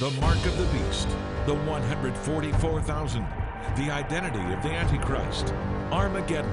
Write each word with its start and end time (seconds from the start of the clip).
the 0.00 0.10
mark 0.20 0.44
of 0.44 0.58
the 0.58 0.64
beast, 0.76 1.08
the 1.46 1.54
144,000, 1.54 3.26
the 3.76 3.90
identity 3.92 4.52
of 4.52 4.60
the 4.60 4.68
Antichrist, 4.68 5.54
Armageddon. 5.92 6.50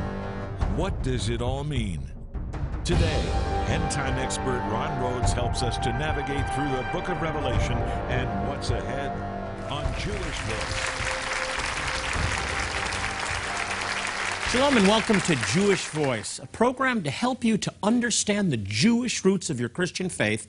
What 0.77 1.01
does 1.01 1.29
it 1.29 1.41
all 1.41 1.63
mean? 1.63 2.03
Today, 2.83 3.19
end 3.67 3.89
time 3.89 4.19
expert 4.19 4.59
Ron 4.71 5.01
Rhodes 5.01 5.33
helps 5.33 5.63
us 5.63 5.79
to 5.79 5.89
navigate 5.89 6.47
through 6.53 6.69
the 6.69 6.87
book 6.91 7.09
of 7.09 7.19
Revelation 7.19 7.79
and 8.09 8.47
what's 8.47 8.69
ahead 8.69 9.11
on 9.71 9.85
Jewish 9.99 10.39
Voice. 10.41 11.01
Shalom 14.51 14.77
and 14.77 14.87
welcome 14.87 15.19
to 15.21 15.35
Jewish 15.51 15.87
Voice, 15.87 16.37
a 16.37 16.45
program 16.45 17.01
to 17.01 17.09
help 17.09 17.43
you 17.43 17.57
to 17.57 17.73
understand 17.81 18.51
the 18.51 18.57
Jewish 18.57 19.25
roots 19.25 19.49
of 19.49 19.59
your 19.59 19.69
Christian 19.69 20.09
faith, 20.09 20.47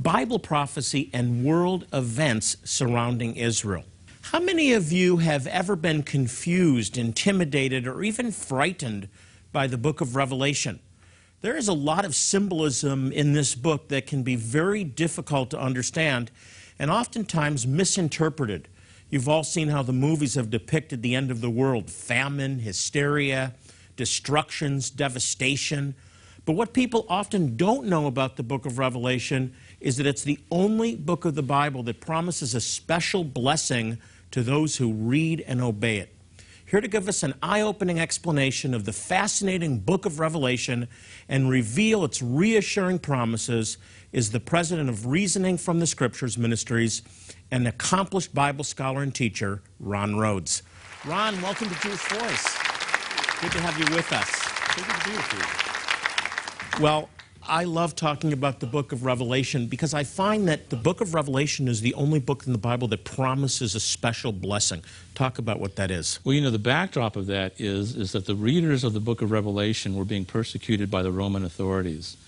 Bible 0.00 0.38
prophecy, 0.38 1.10
and 1.12 1.44
world 1.44 1.86
events 1.92 2.56
surrounding 2.62 3.34
Israel. 3.34 3.84
How 4.22 4.38
many 4.38 4.72
of 4.72 4.92
you 4.92 5.16
have 5.16 5.46
ever 5.48 5.74
been 5.74 6.04
confused, 6.04 6.96
intimidated, 6.96 7.88
or 7.88 8.04
even 8.04 8.30
frightened 8.30 9.08
by 9.50 9.66
the 9.66 9.76
book 9.76 10.00
of 10.00 10.14
Revelation? 10.14 10.78
There 11.40 11.56
is 11.56 11.66
a 11.66 11.72
lot 11.72 12.04
of 12.04 12.14
symbolism 12.14 13.10
in 13.10 13.32
this 13.32 13.56
book 13.56 13.88
that 13.88 14.06
can 14.06 14.22
be 14.22 14.36
very 14.36 14.84
difficult 14.84 15.50
to 15.50 15.60
understand 15.60 16.30
and 16.78 16.92
oftentimes 16.92 17.66
misinterpreted. 17.66 18.68
You've 19.10 19.28
all 19.28 19.44
seen 19.44 19.68
how 19.68 19.82
the 19.82 19.92
movies 19.92 20.34
have 20.34 20.50
depicted 20.50 21.02
the 21.02 21.16
end 21.16 21.32
of 21.32 21.40
the 21.40 21.50
world 21.50 21.90
famine, 21.90 22.60
hysteria, 22.60 23.54
destructions, 23.96 24.90
devastation. 24.90 25.96
But 26.44 26.52
what 26.52 26.72
people 26.72 27.04
often 27.08 27.56
don't 27.56 27.86
know 27.86 28.06
about 28.06 28.36
the 28.36 28.42
book 28.42 28.64
of 28.64 28.78
Revelation 28.78 29.54
is 29.80 29.96
that 29.96 30.06
it's 30.06 30.24
the 30.24 30.38
only 30.50 30.96
book 30.96 31.24
of 31.24 31.34
the 31.34 31.42
Bible 31.42 31.82
that 31.84 32.00
promises 32.00 32.54
a 32.54 32.60
special 32.60 33.24
blessing 33.24 33.98
to 34.30 34.42
those 34.42 34.76
who 34.76 34.92
read 34.92 35.42
and 35.46 35.60
obey 35.60 35.98
it. 35.98 36.14
Here 36.66 36.82
to 36.82 36.88
give 36.88 37.08
us 37.08 37.22
an 37.22 37.32
eye 37.42 37.62
opening 37.62 37.98
explanation 37.98 38.74
of 38.74 38.84
the 38.84 38.92
fascinating 38.92 39.78
book 39.78 40.04
of 40.04 40.20
Revelation 40.20 40.86
and 41.26 41.48
reveal 41.48 42.04
its 42.04 42.20
reassuring 42.20 42.98
promises 42.98 43.78
is 44.12 44.32
the 44.32 44.40
president 44.40 44.90
of 44.90 45.06
Reasoning 45.06 45.56
from 45.56 45.80
the 45.80 45.86
Scriptures 45.86 46.36
Ministries 46.36 47.00
and 47.50 47.66
accomplished 47.66 48.34
Bible 48.34 48.64
scholar 48.64 49.02
and 49.02 49.14
teacher, 49.14 49.62
Ron 49.80 50.16
Rhodes. 50.16 50.62
Ron, 51.06 51.40
welcome 51.40 51.70
to 51.70 51.80
Jewish 51.80 52.00
Voice. 52.00 52.58
Good 53.40 53.52
to 53.52 53.60
have 53.62 53.78
you 53.78 53.96
with 53.96 54.12
us. 54.12 54.48
Good 54.74 54.84
to 54.84 55.08
be 55.08 55.16
with 55.16 55.32
you. 56.78 56.82
Well, 56.82 57.08
I 57.48 57.64
love 57.64 57.96
talking 57.96 58.34
about 58.34 58.60
the 58.60 58.66
book 58.66 58.92
of 58.92 59.04
Revelation 59.04 59.68
because 59.68 59.94
I 59.94 60.04
find 60.04 60.46
that 60.48 60.68
the 60.68 60.76
book 60.76 61.00
of 61.00 61.14
Revelation 61.14 61.66
is 61.66 61.80
the 61.80 61.94
only 61.94 62.20
book 62.20 62.46
in 62.46 62.52
the 62.52 62.58
Bible 62.58 62.88
that 62.88 63.04
promises 63.04 63.74
a 63.74 63.80
special 63.80 64.32
blessing. 64.32 64.84
Talk 65.14 65.38
about 65.38 65.58
what 65.58 65.76
that 65.76 65.90
is. 65.90 66.20
Well, 66.24 66.34
you 66.34 66.42
know, 66.42 66.50
the 66.50 66.58
backdrop 66.58 67.16
of 67.16 67.26
that 67.26 67.58
is, 67.58 67.96
is 67.96 68.12
that 68.12 68.26
the 68.26 68.34
readers 68.34 68.84
of 68.84 68.92
the 68.92 69.00
book 69.00 69.22
of 69.22 69.30
Revelation 69.30 69.96
were 69.96 70.04
being 70.04 70.26
persecuted 70.26 70.90
by 70.90 71.02
the 71.02 71.10
Roman 71.10 71.42
authorities. 71.42 72.18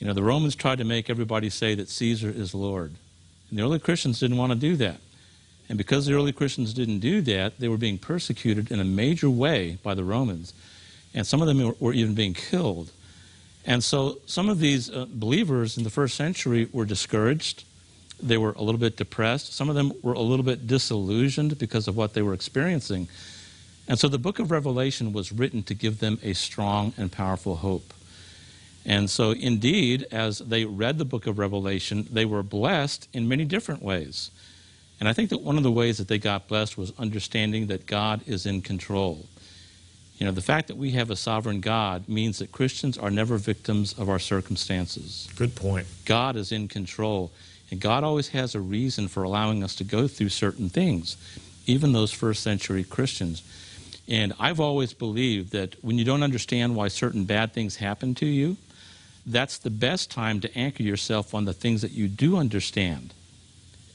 You 0.00 0.08
know, 0.08 0.14
the 0.14 0.22
Romans 0.22 0.56
tried 0.56 0.78
to 0.78 0.84
make 0.84 1.08
everybody 1.08 1.48
say 1.48 1.76
that 1.76 1.88
Caesar 1.88 2.30
is 2.30 2.52
Lord. 2.52 2.92
And 3.50 3.58
the 3.58 3.62
early 3.62 3.78
Christians 3.78 4.18
didn't 4.18 4.36
want 4.36 4.52
to 4.52 4.58
do 4.58 4.74
that. 4.76 4.96
And 5.68 5.78
because 5.78 6.06
the 6.06 6.14
early 6.14 6.32
Christians 6.32 6.74
didn't 6.74 6.98
do 6.98 7.20
that, 7.22 7.60
they 7.60 7.68
were 7.68 7.76
being 7.76 7.98
persecuted 7.98 8.72
in 8.72 8.80
a 8.80 8.84
major 8.84 9.30
way 9.30 9.78
by 9.84 9.94
the 9.94 10.02
Romans. 10.02 10.52
And 11.14 11.24
some 11.24 11.40
of 11.40 11.46
them 11.46 11.72
were 11.78 11.92
even 11.92 12.14
being 12.14 12.34
killed. 12.34 12.90
And 13.64 13.84
so 13.84 14.18
some 14.26 14.48
of 14.48 14.58
these 14.58 14.90
uh, 14.90 15.06
believers 15.08 15.76
in 15.76 15.84
the 15.84 15.90
first 15.90 16.16
century 16.16 16.68
were 16.72 16.84
discouraged. 16.84 17.64
They 18.22 18.38
were 18.38 18.52
a 18.52 18.62
little 18.62 18.80
bit 18.80 18.96
depressed. 18.96 19.52
Some 19.52 19.68
of 19.68 19.74
them 19.74 19.92
were 20.02 20.12
a 20.12 20.20
little 20.20 20.44
bit 20.44 20.66
disillusioned 20.66 21.58
because 21.58 21.88
of 21.88 21.96
what 21.96 22.14
they 22.14 22.22
were 22.22 22.34
experiencing. 22.34 23.08
And 23.86 23.98
so 23.98 24.08
the 24.08 24.18
book 24.18 24.38
of 24.38 24.50
Revelation 24.50 25.12
was 25.12 25.32
written 25.32 25.62
to 25.64 25.74
give 25.74 25.98
them 25.98 26.18
a 26.22 26.32
strong 26.32 26.92
and 26.96 27.10
powerful 27.10 27.56
hope. 27.56 27.92
And 28.86 29.10
so, 29.10 29.32
indeed, 29.32 30.06
as 30.10 30.38
they 30.38 30.64
read 30.64 30.98
the 30.98 31.04
book 31.04 31.26
of 31.26 31.38
Revelation, 31.38 32.06
they 32.10 32.24
were 32.24 32.42
blessed 32.42 33.08
in 33.12 33.28
many 33.28 33.44
different 33.44 33.82
ways. 33.82 34.30
And 34.98 35.08
I 35.08 35.12
think 35.12 35.30
that 35.30 35.42
one 35.42 35.56
of 35.56 35.62
the 35.62 35.72
ways 35.72 35.98
that 35.98 36.08
they 36.08 36.18
got 36.18 36.48
blessed 36.48 36.78
was 36.78 36.92
understanding 36.98 37.66
that 37.66 37.86
God 37.86 38.22
is 38.26 38.46
in 38.46 38.62
control. 38.62 39.26
You 40.20 40.26
know, 40.26 40.32
the 40.32 40.42
fact 40.42 40.68
that 40.68 40.76
we 40.76 40.90
have 40.90 41.10
a 41.10 41.16
sovereign 41.16 41.60
God 41.60 42.06
means 42.06 42.38
that 42.38 42.52
Christians 42.52 42.98
are 42.98 43.10
never 43.10 43.38
victims 43.38 43.94
of 43.98 44.10
our 44.10 44.18
circumstances. 44.18 45.30
Good 45.34 45.56
point. 45.56 45.86
God 46.04 46.36
is 46.36 46.52
in 46.52 46.68
control. 46.68 47.32
And 47.70 47.80
God 47.80 48.04
always 48.04 48.28
has 48.28 48.54
a 48.54 48.60
reason 48.60 49.08
for 49.08 49.22
allowing 49.22 49.64
us 49.64 49.74
to 49.76 49.84
go 49.84 50.06
through 50.06 50.28
certain 50.28 50.68
things, 50.68 51.16
even 51.66 51.92
those 51.92 52.12
first 52.12 52.42
century 52.42 52.84
Christians. 52.84 53.42
And 54.08 54.34
I've 54.38 54.60
always 54.60 54.92
believed 54.92 55.52
that 55.52 55.82
when 55.82 55.96
you 55.96 56.04
don't 56.04 56.22
understand 56.22 56.76
why 56.76 56.88
certain 56.88 57.24
bad 57.24 57.54
things 57.54 57.76
happen 57.76 58.14
to 58.16 58.26
you, 58.26 58.58
that's 59.24 59.56
the 59.56 59.70
best 59.70 60.10
time 60.10 60.40
to 60.40 60.58
anchor 60.58 60.82
yourself 60.82 61.34
on 61.34 61.46
the 61.46 61.54
things 61.54 61.80
that 61.80 61.92
you 61.92 62.08
do 62.08 62.36
understand. 62.36 63.14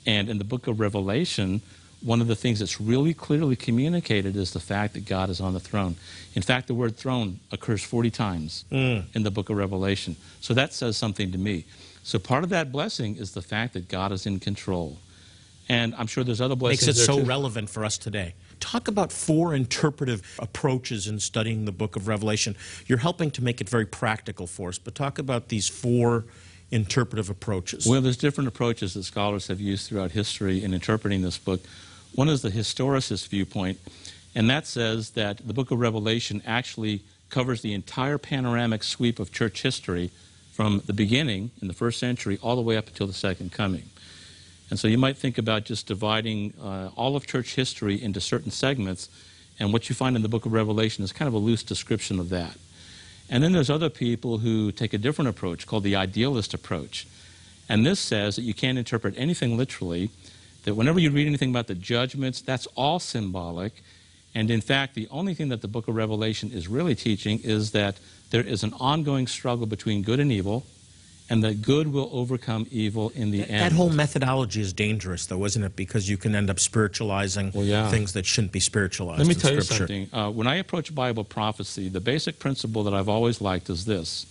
And 0.08 0.28
in 0.30 0.40
the 0.40 0.44
book 0.44 0.66
of 0.66 0.80
Revelation, 0.80 1.62
one 2.02 2.22
of 2.22 2.28
the 2.28 2.36
things 2.36 2.60
that's 2.60 2.80
really 2.80 3.14
clearly 3.14 3.56
communicated 3.56 4.36
is 4.36 4.52
the 4.54 4.60
fact 4.60 4.94
that 4.94 5.06
God 5.06 5.30
is 5.30 5.42
on 5.42 5.54
the 5.54 5.60
throne. 5.60 5.96
In 6.36 6.42
fact, 6.42 6.68
the 6.68 6.74
word 6.74 6.98
throne 6.98 7.40
occurs 7.52 7.84
40 7.84 8.12
times 8.12 8.66
mm. 8.72 9.04
in 9.14 9.24
the 9.24 9.32
book 9.32 9.50
of 9.50 9.58
Revelation. 9.58 10.16
So 10.42 10.54
that 10.54 10.74
says 10.74 10.98
something 10.98 11.32
to 11.32 11.38
me. 11.38 11.66
So 12.04 12.20
part 12.20 12.44
of 12.44 12.52
that 12.52 12.72
blessing 12.72 13.16
is 13.16 13.32
the 13.32 13.42
fact 13.42 13.74
that 13.74 13.88
God 13.88 14.12
is 14.12 14.26
in 14.28 14.40
control. 14.40 15.00
And 15.68 15.96
I'm 15.96 16.06
sure 16.06 16.24
there's 16.24 16.42
other 16.42 16.56
blessings. 16.56 16.86
Makes 16.88 17.00
it 17.00 17.06
so 17.06 17.20
too. 17.20 17.26
relevant 17.26 17.70
for 17.70 17.84
us 17.84 17.98
today. 17.98 18.36
Talk 18.60 18.88
about 18.88 19.12
four 19.12 19.56
interpretive 19.56 20.38
approaches 20.40 21.08
in 21.08 21.20
studying 21.20 21.66
the 21.66 21.72
book 21.72 21.96
of 21.96 22.08
Revelation. 22.08 22.56
You're 22.86 23.00
helping 23.00 23.32
to 23.32 23.44
make 23.44 23.62
it 23.62 23.68
very 23.68 23.86
practical 23.86 24.48
for 24.48 24.70
us, 24.70 24.78
but 24.78 24.96
talk 24.96 25.18
about 25.18 25.50
these 25.50 25.68
four 25.68 26.26
interpretive 26.76 27.30
approaches. 27.30 27.88
Well, 27.88 28.02
there's 28.02 28.18
different 28.18 28.50
approaches 28.50 28.94
that 28.96 29.04
scholars 29.04 29.48
have 29.48 29.62
used 29.62 29.88
throughout 29.88 30.12
history 30.12 30.62
in 30.62 30.74
interpreting 30.74 31.22
this 31.22 31.38
book. 31.38 31.62
One 32.14 32.28
is 32.28 32.42
the 32.42 32.50
historicist 32.50 33.30
viewpoint, 33.30 33.80
and 34.36 34.50
that 34.50 34.68
says 34.68 35.12
that 35.12 35.38
the 35.48 35.54
book 35.54 35.72
of 35.72 35.80
Revelation 35.80 36.42
actually 36.46 37.02
covers 37.30 37.62
the 37.62 37.74
entire 37.74 38.18
panoramic 38.18 38.84
sweep 38.84 39.20
of 39.20 39.32
church 39.32 39.62
history 39.62 40.12
from 40.52 40.82
the 40.86 40.94
beginning 40.94 41.52
in 41.62 41.70
the 41.70 41.74
first 41.74 41.98
century 41.98 42.38
all 42.42 42.58
the 42.58 42.62
way 42.62 42.76
up 42.76 42.88
until 42.88 43.08
the 43.08 43.14
second 43.14 43.54
coming. 43.54 43.90
And 44.70 44.78
so 44.78 44.90
you 44.90 44.98
might 44.98 45.18
think 45.18 45.38
about 45.38 45.64
just 45.64 45.88
dividing 45.88 46.54
uh, 46.62 46.90
all 46.98 47.16
of 47.16 47.26
church 47.26 47.56
history 47.56 48.02
into 48.02 48.20
certain 48.20 48.52
segments, 48.52 49.08
and 49.60 49.72
what 49.72 49.88
you 49.88 49.96
find 49.96 50.18
in 50.18 50.24
the 50.24 50.30
book 50.30 50.46
of 50.46 50.52
Revelation 50.52 51.06
is 51.06 51.14
kind 51.14 51.28
of 51.28 51.34
a 51.34 51.38
loose 51.38 51.64
description 51.64 52.20
of 52.20 52.28
that. 52.30 52.58
And 53.30 53.44
then 53.44 53.54
there's 53.54 53.70
other 53.70 53.90
people 53.90 54.40
who 54.40 54.72
take 54.72 54.94
a 54.94 54.98
different 54.98 55.30
approach 55.30 55.66
called 55.66 55.84
the 55.84 55.96
idealist 55.96 56.54
approach. 56.54 57.08
And 57.68 57.86
this 57.86 58.00
says 58.00 58.36
that 58.36 58.44
you 58.44 58.54
can't 58.54 58.78
interpret 58.78 59.16
anything 59.18 59.58
literally, 59.58 60.12
that 60.64 60.76
whenever 60.76 61.00
you 61.00 61.10
read 61.10 61.28
anything 61.28 61.50
about 61.50 61.68
the 61.68 61.76
judgments, 61.76 62.42
that's 62.42 62.68
all 62.76 63.00
symbolic. 63.00 63.82
And 64.36 64.52
in 64.52 64.62
fact, 64.62 64.94
the 64.96 65.08
only 65.10 65.34
thing 65.34 65.50
that 65.50 65.62
the 65.62 65.68
book 65.68 65.88
of 65.88 65.96
Revelation 65.96 66.52
is 66.52 66.68
really 66.68 66.94
teaching 66.94 67.40
is 67.44 67.72
that 67.72 67.98
there 68.30 68.42
is 68.42 68.64
an 68.64 68.74
ongoing 68.80 69.28
struggle 69.28 69.66
between 69.66 70.04
good 70.04 70.20
and 70.20 70.32
evil, 70.32 70.66
and 71.30 71.44
that 71.44 71.62
good 71.62 71.92
will 71.92 72.10
overcome 72.12 72.68
evil 72.70 73.12
in 73.16 73.32
the 73.32 73.40
that, 73.40 73.50
end. 73.50 73.62
That 73.62 73.72
whole 73.72 73.90
methodology 73.90 74.62
is 74.62 74.74
dangerous, 74.74 75.26
though, 75.26 75.44
isn't 75.46 75.64
it? 75.64 75.76
Because 75.76 76.10
you 76.10 76.18
can 76.18 76.36
end 76.36 76.50
up 76.50 76.60
spiritualizing 76.60 77.52
well, 77.54 77.66
yeah. 77.66 77.90
things 77.90 78.14
that 78.14 78.26
shouldn't 78.26 78.52
be 78.52 78.60
spiritualized. 78.60 79.20
Let 79.20 79.28
me 79.28 79.34
tell 79.34 79.52
Scripture. 79.62 79.94
you 79.94 80.06
something. 80.06 80.10
Uh, 80.14 80.32
when 80.32 80.48
I 80.48 80.56
approach 80.58 80.94
Bible 80.94 81.24
prophecy, 81.24 81.90
the 81.90 82.02
basic 82.02 82.38
principle 82.38 82.84
that 82.84 82.94
I've 82.94 83.10
always 83.10 83.42
liked 83.42 83.70
is 83.70 83.86
this 83.86 84.28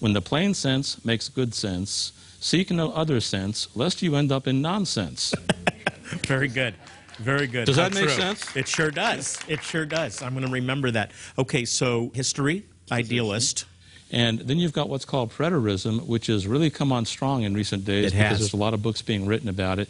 when 0.00 0.12
the 0.12 0.22
plain 0.22 0.54
sense 0.54 1.04
makes 1.04 1.28
good 1.28 1.54
sense, 1.54 2.12
seek 2.40 2.70
no 2.70 2.92
other 2.92 3.20
sense, 3.20 3.68
lest 3.74 4.00
you 4.00 4.14
end 4.16 4.32
up 4.32 4.46
in 4.46 4.62
nonsense. 4.62 5.34
Very 6.26 6.48
good. 6.48 6.74
Very 7.18 7.48
good. 7.48 7.66
Does 7.66 7.76
How 7.76 7.88
that 7.88 7.94
make 7.94 8.04
true. 8.04 8.12
sense? 8.12 8.56
It 8.56 8.68
sure 8.68 8.90
does. 8.90 9.38
It 9.48 9.62
sure 9.62 9.84
does. 9.84 10.22
I'm 10.22 10.34
going 10.34 10.46
to 10.46 10.52
remember 10.52 10.90
that. 10.92 11.10
Okay, 11.36 11.64
so 11.64 12.10
history, 12.14 12.64
idealist. 12.92 13.64
And 14.10 14.40
then 14.40 14.58
you've 14.58 14.72
got 14.72 14.88
what's 14.88 15.04
called 15.04 15.30
preterism, 15.32 16.06
which 16.06 16.28
has 16.28 16.46
really 16.46 16.70
come 16.70 16.92
on 16.92 17.04
strong 17.04 17.42
in 17.42 17.54
recent 17.54 17.84
days 17.84 18.06
It 18.06 18.12
because 18.12 18.28
has. 18.28 18.38
there's 18.38 18.52
a 18.54 18.56
lot 18.56 18.72
of 18.74 18.82
books 18.82 19.02
being 19.02 19.26
written 19.26 19.48
about 19.48 19.78
it. 19.78 19.88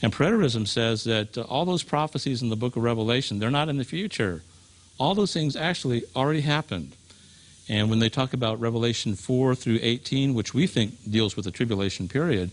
And 0.00 0.12
preterism 0.12 0.66
says 0.68 1.04
that 1.04 1.36
uh, 1.36 1.42
all 1.42 1.64
those 1.64 1.82
prophecies 1.82 2.40
in 2.40 2.50
the 2.50 2.56
book 2.56 2.76
of 2.76 2.82
Revelation, 2.84 3.40
they're 3.40 3.50
not 3.50 3.68
in 3.68 3.78
the 3.78 3.84
future. 3.84 4.42
All 4.98 5.14
those 5.14 5.32
things 5.32 5.56
actually 5.56 6.04
already 6.14 6.42
happened. 6.42 6.92
And 7.68 7.90
when 7.90 7.98
they 7.98 8.08
talk 8.08 8.32
about 8.32 8.60
Revelation 8.60 9.14
4 9.14 9.54
through 9.54 9.80
18, 9.82 10.34
which 10.34 10.54
we 10.54 10.66
think 10.66 10.94
deals 11.10 11.36
with 11.36 11.44
the 11.44 11.50
tribulation 11.50 12.08
period, 12.08 12.50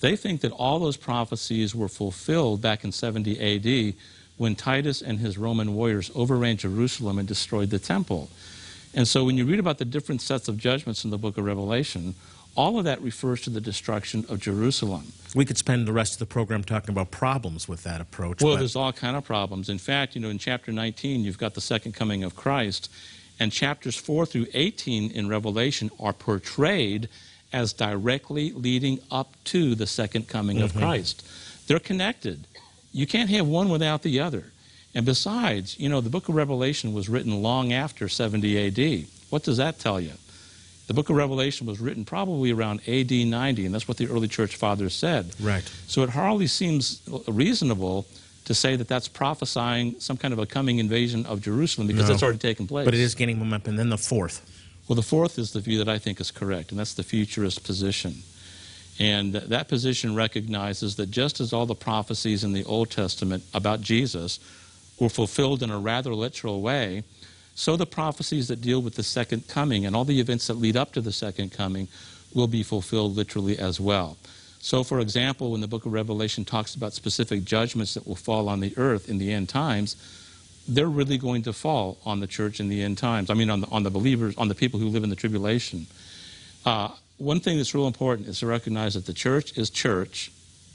they 0.00 0.16
think 0.16 0.40
that 0.42 0.52
all 0.52 0.78
those 0.80 0.96
prophecies 0.96 1.74
were 1.74 1.88
fulfilled 1.88 2.60
back 2.60 2.84
in 2.84 2.92
70 2.92 3.40
AD 3.40 3.94
when 4.36 4.56
Titus 4.56 5.00
and 5.00 5.20
his 5.20 5.38
Roman 5.38 5.74
warriors 5.74 6.10
overran 6.14 6.56
Jerusalem 6.56 7.18
and 7.18 7.26
destroyed 7.26 7.70
the 7.70 7.78
temple. 7.78 8.28
And 8.94 9.08
so 9.08 9.24
when 9.24 9.36
you 9.36 9.44
read 9.44 9.58
about 9.58 9.78
the 9.78 9.84
different 9.84 10.22
sets 10.22 10.48
of 10.48 10.56
judgments 10.56 11.04
in 11.04 11.10
the 11.10 11.18
book 11.18 11.36
of 11.36 11.44
Revelation, 11.44 12.14
All 12.56 12.78
of 12.78 12.84
that 12.84 13.02
refers 13.02 13.40
to 13.42 13.50
the 13.50 13.60
destruction 13.60 14.24
of 14.28 14.38
Jerusalem. 14.38 15.12
We 15.34 15.44
could 15.44 15.58
spend 15.58 15.88
the 15.88 15.92
rest 15.92 16.12
of 16.14 16.18
the 16.20 16.26
program 16.26 16.62
talking 16.62 16.90
about 16.90 17.10
problems 17.10 17.68
with 17.68 17.82
that 17.82 18.00
approach. 18.00 18.42
Well, 18.42 18.56
there's 18.56 18.76
all 18.76 18.92
kind 18.92 19.16
of 19.16 19.24
problems. 19.24 19.68
In 19.68 19.78
fact, 19.78 20.14
you 20.14 20.20
know, 20.20 20.28
in 20.28 20.38
chapter 20.38 20.70
19, 20.70 21.24
you've 21.24 21.38
got 21.38 21.54
the 21.54 21.60
second 21.60 21.92
coming 21.92 22.22
of 22.22 22.36
Christ, 22.36 22.90
and 23.40 23.50
chapters 23.50 23.96
4 23.96 24.26
through 24.26 24.46
18 24.54 25.10
in 25.10 25.28
Revelation 25.28 25.90
are 25.98 26.12
portrayed 26.12 27.08
as 27.52 27.72
directly 27.72 28.52
leading 28.52 29.00
up 29.10 29.34
to 29.44 29.74
the 29.74 29.86
second 29.86 30.28
coming 30.28 30.60
of 30.62 30.70
mm-hmm. 30.70 30.80
Christ. 30.80 31.26
They're 31.66 31.80
connected. 31.80 32.46
You 32.92 33.08
can't 33.08 33.30
have 33.30 33.48
one 33.48 33.68
without 33.68 34.02
the 34.02 34.20
other. 34.20 34.52
And 34.94 35.04
besides, 35.04 35.78
you 35.78 35.88
know, 35.88 36.00
the 36.00 36.10
book 36.10 36.28
of 36.28 36.34
Revelation 36.34 36.92
was 36.94 37.08
written 37.08 37.42
long 37.42 37.72
after 37.72 38.08
70 38.08 38.66
AD. 39.00 39.06
What 39.30 39.42
does 39.42 39.56
that 39.56 39.78
tell 39.80 40.00
you? 40.00 40.12
The 40.86 40.94
book 40.94 41.08
of 41.10 41.16
Revelation 41.16 41.66
was 41.66 41.80
written 41.80 42.04
probably 42.04 42.52
around 42.52 42.80
AD 42.86 43.10
90, 43.10 43.66
and 43.66 43.74
that's 43.74 43.88
what 43.88 43.96
the 43.96 44.06
early 44.06 44.28
church 44.28 44.56
fathers 44.56 44.94
said. 44.94 45.34
Right. 45.40 45.64
So 45.86 46.02
it 46.02 46.10
hardly 46.10 46.46
seems 46.46 47.00
reasonable 47.26 48.06
to 48.44 48.54
say 48.54 48.76
that 48.76 48.86
that's 48.86 49.08
prophesying 49.08 49.98
some 49.98 50.18
kind 50.18 50.34
of 50.34 50.38
a 50.38 50.46
coming 50.46 50.78
invasion 50.78 51.24
of 51.24 51.40
Jerusalem 51.40 51.86
because 51.86 52.02
No. 52.02 52.08
that's 52.08 52.22
already 52.22 52.38
taken 52.38 52.66
place. 52.66 52.84
But 52.84 52.92
it 52.94 53.00
is 53.00 53.14
gaining 53.14 53.38
momentum. 53.38 53.70
And 53.70 53.78
then 53.78 53.88
the 53.88 53.96
fourth. 53.98 54.42
Well, 54.86 54.96
the 54.96 55.02
fourth 55.02 55.38
is 55.38 55.52
the 55.52 55.60
view 55.60 55.78
that 55.78 55.88
I 55.88 55.98
think 55.98 56.20
is 56.20 56.30
correct, 56.30 56.70
and 56.70 56.78
that's 56.78 56.92
the 56.92 57.02
futurist 57.02 57.64
position. 57.64 58.22
And 58.98 59.32
that 59.32 59.68
position 59.68 60.14
recognizes 60.14 60.96
that 60.96 61.10
just 61.10 61.40
as 61.40 61.54
all 61.54 61.64
the 61.66 61.74
prophecies 61.74 62.44
in 62.44 62.52
the 62.52 62.64
Old 62.64 62.90
Testament 62.90 63.42
about 63.54 63.80
Jesus 63.80 64.38
were 64.98 65.08
fulfilled 65.08 65.62
in 65.62 65.70
a 65.70 65.78
rather 65.78 66.14
literal 66.14 66.60
way, 66.60 67.02
so 67.54 67.76
the 67.76 67.86
prophecies 67.86 68.48
that 68.48 68.60
deal 68.60 68.82
with 68.82 68.94
the 68.94 69.02
second 69.02 69.46
coming 69.48 69.86
and 69.86 69.94
all 69.94 70.04
the 70.04 70.20
events 70.20 70.48
that 70.48 70.54
lead 70.54 70.76
up 70.76 70.92
to 70.92 71.00
the 71.00 71.12
second 71.12 71.52
coming 71.52 71.88
will 72.34 72.48
be 72.48 72.62
fulfilled 72.62 73.16
literally 73.16 73.58
as 73.58 73.80
well. 73.80 74.16
So, 74.60 74.82
for 74.82 74.98
example, 74.98 75.52
when 75.52 75.60
the 75.60 75.68
book 75.68 75.86
of 75.86 75.92
Revelation 75.92 76.44
talks 76.44 76.74
about 76.74 76.94
specific 76.94 77.44
judgments 77.44 77.94
that 77.94 78.06
will 78.06 78.16
fall 78.16 78.48
on 78.48 78.60
the 78.60 78.72
earth 78.76 79.08
in 79.08 79.18
the 79.18 79.32
end 79.32 79.48
times, 79.48 79.94
they're 80.66 80.88
really 80.88 81.18
going 81.18 81.42
to 81.42 81.52
fall 81.52 81.98
on 82.04 82.20
the 82.20 82.26
church 82.26 82.60
in 82.60 82.68
the 82.68 82.82
end 82.82 82.98
times. 82.98 83.30
I 83.30 83.34
mean, 83.34 83.50
on 83.50 83.60
the, 83.60 83.66
on 83.68 83.82
the 83.82 83.90
believers, 83.90 84.34
on 84.36 84.48
the 84.48 84.54
people 84.54 84.80
who 84.80 84.88
live 84.88 85.04
in 85.04 85.10
the 85.10 85.16
tribulation. 85.16 85.86
Uh, 86.64 86.88
one 87.18 87.40
thing 87.40 87.58
that's 87.58 87.74
real 87.74 87.86
important 87.86 88.26
is 88.28 88.40
to 88.40 88.46
recognize 88.46 88.94
that 88.94 89.06
the 89.06 89.12
church 89.12 89.56
is 89.56 89.70
church 89.70 90.32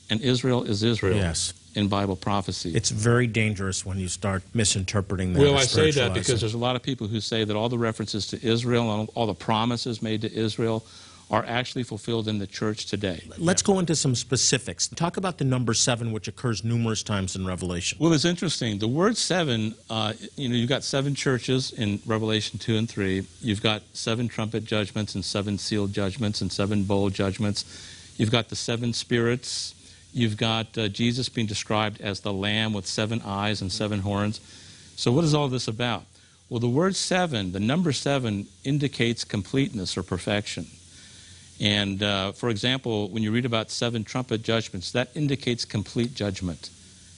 and 0.09 0.21
Israel 0.21 0.63
is 0.63 0.83
Israel 0.83 1.17
Yes. 1.17 1.53
In 1.75 1.87
Bible 1.87 2.15
prophecy. 2.15 2.71
It's 2.75 2.89
very 2.89 3.27
dangerous 3.27 3.85
when 3.85 3.97
you 3.99 4.07
start 4.07 4.43
misinterpreting 4.53 5.33
that. 5.33 5.39
well, 5.39 5.57
I 5.57 5.63
say 5.63 5.91
that 5.91 6.13
because 6.13 6.41
there's 6.41 6.53
a 6.53 6.57
lot 6.57 6.75
of 6.75 6.83
people 6.83 7.07
who 7.07 7.21
say 7.21 7.43
that 7.43 7.55
all 7.55 7.69
the 7.69 7.77
references 7.77 8.27
to 8.27 8.45
Israel 8.45 8.99
and 8.99 9.09
all 9.15 9.27
the 9.27 9.33
promises 9.33 10.01
made 10.01 10.21
to 10.21 10.33
Israel 10.33 10.85
are 11.31 11.45
actually 11.47 11.83
fulfilled 11.83 12.27
in 12.27 12.39
the 12.39 12.47
church 12.47 12.87
today. 12.87 13.21
Let's 13.37 13.61
go 13.61 13.77
into 13.77 13.95
some 13.95 14.15
specifics. 14.15 14.87
Talk 14.87 15.15
about 15.17 15.37
the 15.37 15.45
number 15.45 15.75
seven, 15.75 16.11
which 16.11 16.27
occurs 16.27 16.63
numerous 16.63 17.03
times 17.03 17.35
in 17.35 17.45
Revelation. 17.45 17.99
Well, 18.01 18.13
it's 18.13 18.25
interesting. 18.25 18.79
The 18.79 18.87
word 18.87 19.15
seven, 19.15 19.75
uh, 19.91 20.13
you 20.35 20.49
know, 20.49 20.55
you've 20.55 20.69
got 20.69 20.83
seven 20.83 21.13
churches 21.13 21.71
in 21.71 21.99
Revelation 22.07 22.57
2 22.57 22.77
and 22.77 22.89
3. 22.89 23.27
You've 23.41 23.61
got 23.61 23.83
seven 23.93 24.27
trumpet 24.27 24.65
judgments 24.65 25.13
and 25.13 25.23
seven 25.23 25.59
sealed 25.59 25.93
judgments 25.93 26.41
and 26.41 26.51
seven 26.51 26.83
bowl 26.83 27.11
judgments. 27.11 27.63
You've 28.17 28.31
got 28.31 28.49
the 28.49 28.55
seven 28.55 28.93
spirits. 28.93 29.75
You've 30.13 30.37
got 30.37 30.77
uh, 30.77 30.87
Jesus 30.87 31.29
being 31.29 31.47
described 31.47 32.01
as 32.01 32.21
the 32.21 32.33
lamb 32.33 32.73
with 32.73 32.87
seven 32.87 33.21
eyes 33.23 33.61
and 33.61 33.71
seven 33.71 33.99
horns. 33.99 34.39
So, 34.95 35.11
what 35.11 35.23
is 35.23 35.33
all 35.33 35.47
this 35.47 35.67
about? 35.67 36.03
Well, 36.49 36.59
the 36.59 36.69
word 36.69 36.95
seven, 36.95 37.51
the 37.51 37.59
number 37.59 37.91
seven, 37.91 38.47
indicates 38.63 39.23
completeness 39.23 39.97
or 39.97 40.03
perfection. 40.03 40.65
And 41.59 42.01
uh, 42.01 42.31
for 42.31 42.49
example, 42.49 43.09
when 43.09 43.21
you 43.21 43.31
read 43.31 43.45
about 43.45 43.69
seven 43.69 44.03
trumpet 44.03 44.41
judgments, 44.41 44.91
that 44.93 45.09
indicates 45.13 45.65
complete 45.65 46.15
judgment. 46.15 46.69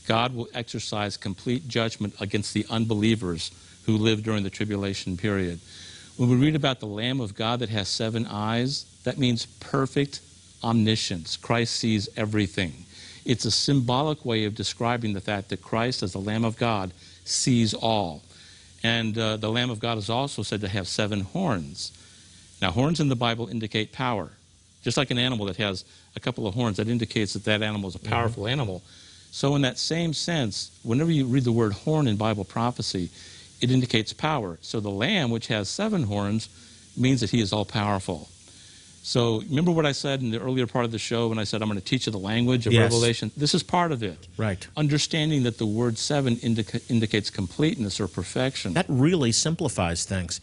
God 0.08 0.36
will 0.36 0.50
exercise 0.54 1.16
complete 1.16 1.68
judgment 1.68 2.16
against 2.20 2.54
the 2.54 2.66
unbelievers 2.70 3.52
who 3.86 3.98
live 3.98 4.24
during 4.24 4.44
the 4.44 4.50
tribulation 4.50 5.16
period. 5.16 5.60
When 6.18 6.30
we 6.30 6.36
read 6.36 6.56
about 6.56 6.80
the 6.80 6.88
Lamb 6.88 7.22
of 7.22 7.36
God 7.36 7.60
that 7.60 7.70
has 7.70 7.88
seven 7.88 8.28
eyes, 8.28 8.86
that 9.04 9.18
means 9.18 9.46
perfect 9.46 10.20
omniscience. 10.64 11.38
Christ 11.38 11.76
sees 11.76 12.10
everything. 12.16 12.74
It's 13.26 13.46
a 13.46 13.52
symbolic 13.52 14.26
way 14.26 14.46
of 14.46 14.56
describing 14.56 15.14
the 15.14 15.22
fact 15.22 15.50
that 15.50 15.62
Christ, 15.62 16.04
as 16.04 16.14
the 16.14 16.20
Lamb 16.20 16.44
of 16.44 16.58
God, 16.58 16.92
sees 17.26 17.74
all. 17.74 18.24
And 18.84 19.18
uh, 19.18 19.38
the 19.38 19.52
Lamb 19.52 19.70
of 19.70 19.80
God 19.80 19.98
is 19.98 20.10
also 20.10 20.42
said 20.42 20.62
to 20.62 20.68
have 20.68 20.88
seven 20.88 21.22
horns. 21.22 21.92
Now, 22.62 22.72
horns 22.72 23.00
in 23.00 23.10
the 23.10 23.16
Bible 23.16 23.48
indicate 23.48 23.92
power. 23.92 24.32
Just 24.84 24.98
like 24.98 25.12
an 25.12 25.20
animal 25.20 25.46
that 25.46 25.58
has 25.58 25.86
a 26.16 26.20
couple 26.20 26.48
of 26.48 26.56
horns, 26.56 26.78
that 26.78 26.88
indicates 26.88 27.34
that 27.34 27.46
that 27.46 27.62
animal 27.62 27.90
is 27.90 27.96
a 27.96 28.00
powerful 28.00 28.48
animal. 28.48 28.82
So, 29.32 29.56
in 29.56 29.62
that 29.62 29.78
same 29.78 30.14
sense, 30.14 30.78
whenever 30.84 31.12
you 31.12 31.26
read 31.26 31.44
the 31.44 31.52
word 31.52 31.74
horn 31.74 32.08
in 32.08 32.18
Bible 32.18 32.44
prophecy, 32.44 33.10
it 33.62 33.70
indicates 33.70 34.12
power. 34.12 34.58
So, 34.62 34.80
the 34.80 34.90
lamb, 34.90 35.30
which 35.30 35.48
has 35.48 35.70
seven 35.70 36.04
horns, 36.04 36.50
means 36.98 37.22
that 37.22 37.30
he 37.30 37.40
is 37.40 37.54
all 37.54 37.64
powerful. 37.64 38.28
So, 39.04 39.42
remember 39.42 39.72
what 39.72 39.86
I 39.86 39.94
said 39.94 40.22
in 40.22 40.30
the 40.30 40.40
earlier 40.40 40.68
part 40.68 40.86
of 40.86 40.92
the 40.92 41.00
show 41.00 41.28
when 41.28 41.40
I 41.40 41.44
said 41.44 41.62
I'm 41.64 41.68
going 41.70 41.80
to 41.80 41.86
teach 41.86 42.06
you 42.06 42.12
the 42.12 42.20
language 42.20 42.68
of 42.68 42.74
Yes. 42.74 42.84
Revelation? 42.84 43.32
This 43.36 43.56
is 43.56 43.64
part 43.64 43.92
of 43.92 44.04
it. 44.04 44.28
Right. 44.38 44.68
Understanding 44.78 45.44
that 45.44 45.58
the 45.58 45.66
word 45.66 45.98
seven 45.98 46.38
indica- 46.44 46.82
indicates 46.88 47.32
completeness 47.32 48.00
or 48.00 48.08
perfection. 48.08 48.74
That 48.74 48.86
really 48.88 49.32
simplifies 49.32 50.06
things. 50.06 50.40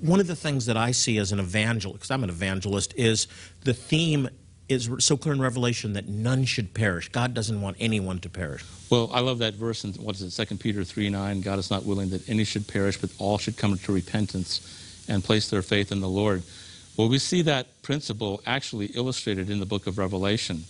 One 0.00 0.20
of 0.20 0.26
the 0.26 0.36
things 0.36 0.66
that 0.66 0.76
I 0.76 0.90
see 0.90 1.16
as 1.18 1.32
an 1.32 1.40
evangelist, 1.40 2.00
because 2.00 2.10
I'm 2.10 2.22
an 2.22 2.30
evangelist, 2.30 2.92
is 2.96 3.26
the 3.64 3.74
theme 3.74 4.28
is 4.68 4.88
so 4.98 5.16
clear 5.16 5.34
in 5.34 5.40
Revelation 5.40 5.94
that 5.94 6.06
none 6.06 6.44
should 6.44 6.74
perish. 6.74 7.08
God 7.08 7.34
doesn't 7.34 7.60
want 7.60 7.76
anyone 7.80 8.18
to 8.20 8.28
perish. 8.28 8.64
Well, 8.88 9.10
I 9.12 9.20
love 9.20 9.38
that 9.38 9.54
verse 9.54 9.84
in 9.84 9.94
what 9.94 10.20
is 10.20 10.38
it, 10.38 10.46
2 10.48 10.56
Peter 10.58 10.84
3 10.84 11.08
9. 11.08 11.40
God 11.40 11.58
is 11.58 11.70
not 11.70 11.84
willing 11.84 12.10
that 12.10 12.28
any 12.28 12.44
should 12.44 12.68
perish, 12.68 12.98
but 12.98 13.10
all 13.18 13.38
should 13.38 13.56
come 13.56 13.76
to 13.76 13.92
repentance 13.92 15.04
and 15.08 15.24
place 15.24 15.48
their 15.50 15.62
faith 15.62 15.90
in 15.90 16.00
the 16.00 16.08
Lord. 16.08 16.42
Well, 16.96 17.08
we 17.08 17.18
see 17.18 17.42
that 17.42 17.82
principle 17.82 18.42
actually 18.46 18.86
illustrated 18.86 19.48
in 19.48 19.60
the 19.60 19.66
book 19.66 19.86
of 19.86 19.96
Revelation. 19.98 20.64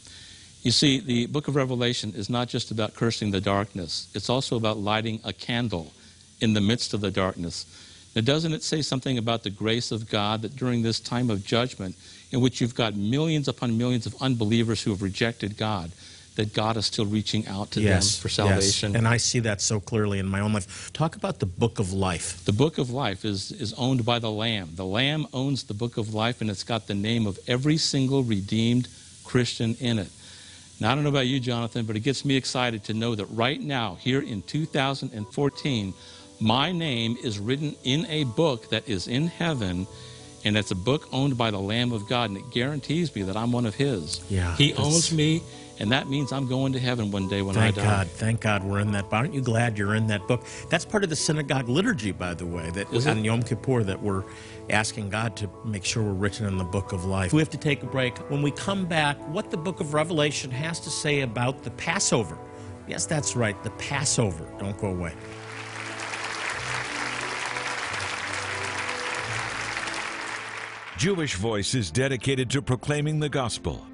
You 0.63 0.71
see, 0.71 1.01
the 1.01 1.27
book 1.27 1.49
of 1.49 1.57
Revelation 1.57 2.13
is 2.15 2.29
not 2.29 2.49
just 2.49 2.71
about 2.71 2.95
cursing 2.95 3.31
the 3.31 3.41
darkness, 3.41 4.09
it's 4.15 4.29
also 4.29 4.57
about 4.57 4.79
lighting 4.79 5.21
a 5.25 5.33
candle 5.33 5.93
in 6.41 6.53
the 6.53 6.61
midst 6.61 6.95
of 6.95 7.01
the 7.01 7.11
darkness. 7.11 7.67
Now, 8.15 8.23
doesn't 8.23 8.53
it 8.53 8.63
say 8.63 8.83
something 8.83 9.19
about 9.19 9.45
the 9.45 9.51
grace 9.51 9.93
of 9.93 10.11
God 10.11 10.43
that 10.43 10.57
during 10.57 10.83
this 10.83 10.99
time 10.99 11.31
of 11.31 11.45
judgment, 11.45 11.95
in 12.33 12.41
which 12.41 12.61
you've 12.61 12.75
got 12.75 12.97
millions 12.97 13.49
upon 13.49 13.79
millions 13.79 14.07
of 14.07 14.21
unbelievers 14.21 14.83
who 14.83 14.91
have 14.91 15.03
rejected 15.03 15.57
God, 15.57 15.93
that 16.37 16.55
God 16.55 16.77
is 16.77 16.87
still 16.87 17.07
reaching 17.07 17.47
out 17.47 17.71
to 17.73 17.81
them 17.81 18.03
for 18.03 18.29
salvation? 18.29 18.93
Yes. 18.93 18.99
And 18.99 19.07
I 19.07 19.17
see 19.17 19.41
that 19.41 19.61
so 19.61 19.81
clearly 19.81 20.19
in 20.19 20.27
my 20.27 20.41
own 20.41 20.53
life. 20.53 20.93
Talk 20.93 21.17
about 21.17 21.39
the 21.39 21.47
book 21.47 21.79
of 21.79 21.93
life. 21.93 22.45
The 22.45 22.53
book 22.53 22.79
of 22.79 22.91
life 22.91 23.25
is, 23.25 23.53
is 23.53 23.73
owned 23.75 24.05
by 24.05 24.19
the 24.19 24.31
Lamb. 24.31 24.71
The 24.75 24.85
Lamb 24.85 25.27
owns 25.33 25.65
the 25.65 25.75
book 25.75 25.97
of 25.97 26.15
life, 26.15 26.41
and 26.41 26.49
it's 26.49 26.65
got 26.65 26.87
the 26.87 26.95
name 26.95 27.27
of 27.27 27.39
every 27.47 27.77
single 27.77 28.23
redeemed 28.23 28.89
Christian 29.25 29.77
in 29.81 29.99
it. 29.99 30.09
Now, 30.81 30.93
I 30.93 30.95
don't 30.95 31.05
know 31.05 31.11
about 31.11 31.27
you, 31.27 31.41
Jonathan, 31.41 31.85
but 31.85 31.95
it 31.95 32.01
gets 32.01 32.25
me 32.25 32.37
excited 32.37 32.85
to 32.85 32.95
know 32.95 33.15
that 33.15 33.27
right 33.27 33.61
now, 33.61 33.97
here 33.97 34.23
in 34.23 34.41
2014, 34.43 35.93
my 36.41 36.73
name 36.73 37.19
is 37.23 37.39
written 37.39 37.77
in 37.85 38.07
a 38.07 38.25
book 38.25 38.71
that 38.71 38.89
is 38.89 39.07
in 39.07 39.27
heaven, 39.27 39.87
and 40.43 40.57
it's 40.57 40.71
a 40.71 40.75
book 40.75 41.07
owned 41.13 41.37
by 41.37 41.51
the 41.51 41.59
Lamb 41.59 41.93
of 41.93 42.09
God, 42.09 42.31
and 42.31 42.39
it 42.39 42.51
guarantees 42.51 43.15
me 43.15 43.23
that 43.25 43.37
I'm 43.37 43.53
one 43.53 43.67
of 43.67 43.75
His. 43.75 44.23
Yeah, 44.31 44.57
He 44.57 44.73
owns 44.73 45.13
me, 45.13 45.43
and 45.81 45.91
that 45.91 46.09
means 46.09 46.31
I'm 46.31 46.47
going 46.47 46.75
to 46.75 46.79
heaven 46.79 47.11
one 47.11 47.27
day 47.27 47.41
when 47.43 47.55
Thank 47.55 47.79
I 47.79 47.81
die. 47.81 47.87
Thank 47.87 47.97
God. 47.97 48.07
Thank 48.09 48.41
God 48.43 48.65
we're 48.65 48.81
in 48.81 48.93
that. 48.93 49.07
Aren't 49.11 49.33
you 49.33 49.41
glad 49.41 49.79
you're 49.79 49.95
in 49.95 50.07
that 50.09 50.29
book? 50.29 50.45
That's 50.69 50.85
part 50.85 51.03
of 51.03 51.11
the 51.11 51.17
synagogue 51.17 51.69
liturgy, 51.69 52.13
by 52.13 52.35
the 52.35 52.47
way, 52.47 52.71
that 52.71 52.93
Is 52.93 53.07
it? 53.07 53.11
on 53.11 53.25
Yom 53.25 53.43
Kippur 53.43 53.83
that 53.85 54.01
we're 54.01 54.25
asking 54.69 55.09
God 55.09 55.37
to 55.37 55.51
make 55.65 55.85
sure 55.85 56.03
we're 56.03 56.13
written 56.13 56.47
in 56.47 56.59
the 56.59 56.65
book 56.65 56.93
of 56.93 57.07
life. 57.07 57.33
We 57.33 57.41
have 57.41 57.51
to 57.51 57.59
take 57.59 57.83
a 57.83 57.87
break. 57.87 58.19
When 58.31 58.43
we 58.43 58.51
come 58.51 58.85
back, 58.87 59.17
what 59.29 59.51
the 59.51 59.57
book 59.57 59.81
of 59.81 59.95
Revelation 59.95 60.51
has 60.51 60.81
to 60.81 60.91
say 60.91 61.23
about 61.23 61.63
the 61.63 61.71
Passover. 61.73 62.39
Yes, 62.87 63.07
that's 63.07 63.35
right, 63.35 63.61
the 63.63 63.71
Passover. 63.71 64.47
Don't 64.59 64.79
go 64.79 64.89
away. 64.89 65.15
Jewish 70.99 71.35
Voice 71.37 71.75
is 71.75 71.91
dedicated 71.91 72.51
to 72.51 72.61
proclaiming 72.61 73.21
the 73.21 73.29
gospel, 73.31 73.87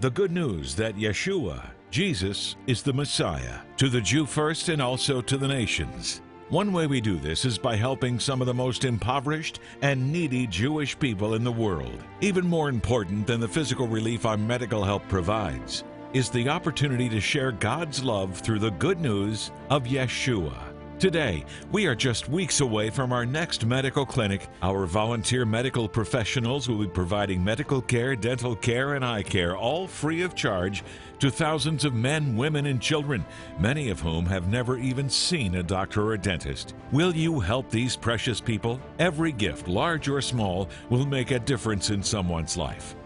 the 0.00 0.10
good 0.10 0.30
news 0.30 0.74
that 0.74 0.96
Yeshua, 0.96 1.70
Jesus, 1.90 2.56
is 2.66 2.82
the 2.82 2.92
Messiah, 2.92 3.60
to 3.78 3.88
the 3.88 4.00
Jew 4.00 4.26
first 4.26 4.68
and 4.68 4.82
also 4.82 5.22
to 5.22 5.38
the 5.38 5.48
nations. 5.48 6.20
One 6.50 6.72
way 6.72 6.86
we 6.86 7.00
do 7.00 7.18
this 7.18 7.46
is 7.46 7.56
by 7.56 7.76
helping 7.76 8.20
some 8.20 8.42
of 8.42 8.46
the 8.46 8.54
most 8.54 8.84
impoverished 8.84 9.60
and 9.80 10.12
needy 10.12 10.46
Jewish 10.46 10.98
people 10.98 11.34
in 11.34 11.42
the 11.42 11.50
world. 11.50 12.04
Even 12.20 12.46
more 12.46 12.68
important 12.68 13.26
than 13.26 13.40
the 13.40 13.48
physical 13.48 13.88
relief 13.88 14.26
our 14.26 14.36
medical 14.36 14.84
help 14.84 15.08
provides 15.08 15.82
is 16.12 16.28
the 16.28 16.48
opportunity 16.48 17.08
to 17.08 17.20
share 17.20 17.50
God's 17.50 18.04
love 18.04 18.38
through 18.38 18.58
the 18.58 18.70
good 18.72 19.00
news 19.00 19.50
of 19.70 19.84
Yeshua. 19.84 20.65
Today, 20.98 21.44
we 21.72 21.84
are 21.84 21.94
just 21.94 22.30
weeks 22.30 22.60
away 22.60 22.88
from 22.88 23.12
our 23.12 23.26
next 23.26 23.66
medical 23.66 24.06
clinic. 24.06 24.48
Our 24.62 24.86
volunteer 24.86 25.44
medical 25.44 25.86
professionals 25.90 26.70
will 26.70 26.78
be 26.78 26.86
providing 26.86 27.44
medical 27.44 27.82
care, 27.82 28.16
dental 28.16 28.56
care, 28.56 28.94
and 28.94 29.04
eye 29.04 29.22
care, 29.22 29.58
all 29.58 29.86
free 29.86 30.22
of 30.22 30.34
charge, 30.34 30.82
to 31.18 31.30
thousands 31.30 31.84
of 31.84 31.92
men, 31.92 32.34
women, 32.34 32.64
and 32.64 32.80
children, 32.80 33.26
many 33.60 33.90
of 33.90 34.00
whom 34.00 34.24
have 34.24 34.48
never 34.48 34.78
even 34.78 35.10
seen 35.10 35.56
a 35.56 35.62
doctor 35.62 36.02
or 36.02 36.14
a 36.14 36.18
dentist. 36.18 36.74
Will 36.92 37.14
you 37.14 37.40
help 37.40 37.70
these 37.70 37.94
precious 37.94 38.40
people? 38.40 38.80
Every 38.98 39.32
gift, 39.32 39.68
large 39.68 40.08
or 40.08 40.22
small, 40.22 40.70
will 40.88 41.04
make 41.04 41.30
a 41.30 41.38
difference 41.38 41.90
in 41.90 42.02
someone's 42.02 42.56
life. 42.56 42.96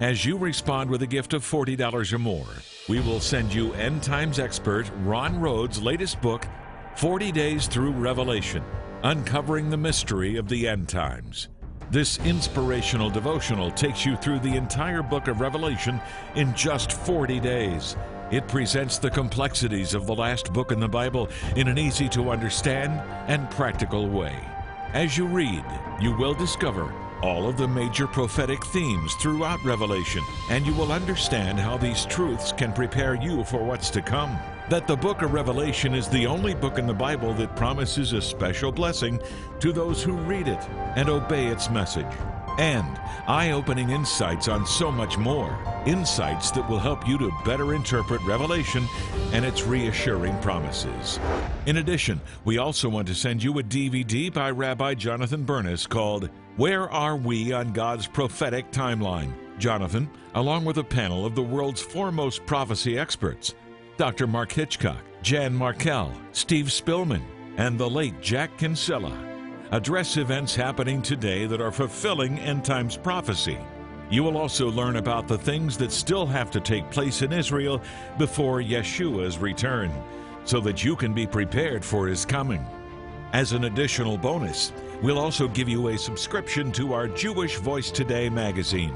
As 0.00 0.24
you 0.24 0.36
respond 0.36 0.90
with 0.90 1.02
a 1.02 1.06
gift 1.06 1.32
of 1.32 1.44
$40 1.44 2.12
or 2.12 2.18
more, 2.18 2.48
we 2.88 2.98
will 2.98 3.20
send 3.20 3.54
you 3.54 3.72
End 3.74 4.02
Times 4.02 4.40
expert 4.40 4.90
Ron 5.04 5.40
Rhodes' 5.40 5.80
latest 5.80 6.20
book, 6.20 6.44
40 6.96 7.32
Days 7.32 7.66
Through 7.66 7.90
Revelation 7.90 8.62
Uncovering 9.02 9.68
the 9.68 9.76
Mystery 9.76 10.36
of 10.36 10.48
the 10.48 10.68
End 10.68 10.88
Times. 10.88 11.48
This 11.90 12.18
inspirational 12.18 13.10
devotional 13.10 13.72
takes 13.72 14.06
you 14.06 14.14
through 14.16 14.38
the 14.38 14.54
entire 14.54 15.02
book 15.02 15.26
of 15.26 15.40
Revelation 15.40 16.00
in 16.36 16.54
just 16.54 16.92
40 16.92 17.40
days. 17.40 17.96
It 18.30 18.46
presents 18.46 18.98
the 18.98 19.10
complexities 19.10 19.92
of 19.92 20.06
the 20.06 20.14
last 20.14 20.52
book 20.52 20.70
in 20.70 20.78
the 20.78 20.88
Bible 20.88 21.28
in 21.56 21.66
an 21.66 21.78
easy 21.78 22.08
to 22.10 22.30
understand 22.30 22.92
and 23.26 23.50
practical 23.50 24.08
way. 24.08 24.38
As 24.92 25.18
you 25.18 25.26
read, 25.26 25.64
you 26.00 26.16
will 26.16 26.34
discover 26.34 26.94
all 27.22 27.48
of 27.48 27.56
the 27.56 27.66
major 27.66 28.06
prophetic 28.06 28.64
themes 28.66 29.14
throughout 29.14 29.62
Revelation, 29.64 30.22
and 30.48 30.64
you 30.64 30.74
will 30.74 30.92
understand 30.92 31.58
how 31.58 31.76
these 31.76 32.06
truths 32.06 32.52
can 32.52 32.72
prepare 32.72 33.16
you 33.16 33.42
for 33.42 33.64
what's 33.64 33.90
to 33.90 34.00
come 34.00 34.38
that 34.70 34.86
the 34.86 34.96
book 34.96 35.22
of 35.22 35.32
Revelation 35.32 35.94
is 35.94 36.08
the 36.08 36.26
only 36.26 36.54
book 36.54 36.78
in 36.78 36.86
the 36.86 36.94
Bible 36.94 37.34
that 37.34 37.56
promises 37.56 38.12
a 38.12 38.22
special 38.22 38.72
blessing 38.72 39.20
to 39.60 39.72
those 39.72 40.02
who 40.02 40.12
read 40.12 40.48
it 40.48 40.60
and 40.96 41.08
obey 41.08 41.46
its 41.46 41.70
message. 41.70 42.06
And 42.58 42.98
eye 43.26 43.50
opening 43.50 43.90
insights 43.90 44.46
on 44.46 44.64
so 44.64 44.90
much 44.90 45.18
more. 45.18 45.58
Insights 45.86 46.52
that 46.52 46.68
will 46.70 46.78
help 46.78 47.06
you 47.06 47.18
to 47.18 47.32
better 47.44 47.74
interpret 47.74 48.22
Revelation 48.22 48.86
and 49.32 49.44
its 49.44 49.64
reassuring 49.64 50.38
promises. 50.40 51.18
In 51.66 51.78
addition, 51.78 52.20
we 52.44 52.58
also 52.58 52.88
want 52.88 53.08
to 53.08 53.14
send 53.14 53.42
you 53.42 53.58
a 53.58 53.62
DVD 53.62 54.32
by 54.32 54.50
Rabbi 54.50 54.94
Jonathan 54.94 55.42
Bernis 55.42 55.86
called 55.86 56.30
Where 56.56 56.88
Are 56.90 57.16
We 57.16 57.52
on 57.52 57.72
God's 57.72 58.06
Prophetic 58.06 58.70
Timeline? 58.70 59.32
Jonathan, 59.58 60.08
along 60.34 60.64
with 60.64 60.78
a 60.78 60.84
panel 60.84 61.26
of 61.26 61.34
the 61.34 61.42
world's 61.42 61.80
foremost 61.80 62.44
prophecy 62.46 62.98
experts, 62.98 63.54
Dr. 63.96 64.26
Mark 64.26 64.50
Hitchcock, 64.50 65.02
Jan 65.22 65.56
Markell, 65.56 66.12
Steve 66.32 66.66
Spillman, 66.66 67.22
and 67.58 67.78
the 67.78 67.88
late 67.88 68.20
Jack 68.20 68.58
Kinsella 68.58 69.16
address 69.70 70.16
events 70.16 70.54
happening 70.54 71.00
today 71.00 71.46
that 71.46 71.60
are 71.60 71.70
fulfilling 71.70 72.38
end 72.40 72.64
times 72.64 72.96
prophecy. 72.96 73.58
You 74.10 74.24
will 74.24 74.36
also 74.36 74.68
learn 74.68 74.96
about 74.96 75.28
the 75.28 75.38
things 75.38 75.76
that 75.78 75.92
still 75.92 76.26
have 76.26 76.50
to 76.50 76.60
take 76.60 76.90
place 76.90 77.22
in 77.22 77.32
Israel 77.32 77.80
before 78.18 78.60
Yeshua's 78.60 79.38
return, 79.38 79.92
so 80.44 80.60
that 80.60 80.84
you 80.84 80.96
can 80.96 81.14
be 81.14 81.26
prepared 81.26 81.84
for 81.84 82.08
his 82.08 82.24
coming. 82.24 82.66
As 83.32 83.52
an 83.52 83.64
additional 83.64 84.18
bonus, 84.18 84.72
we'll 85.02 85.18
also 85.18 85.46
give 85.48 85.68
you 85.68 85.88
a 85.88 85.98
subscription 85.98 86.72
to 86.72 86.92
our 86.92 87.06
Jewish 87.06 87.56
Voice 87.58 87.90
Today 87.92 88.28
magazine. 88.28 88.94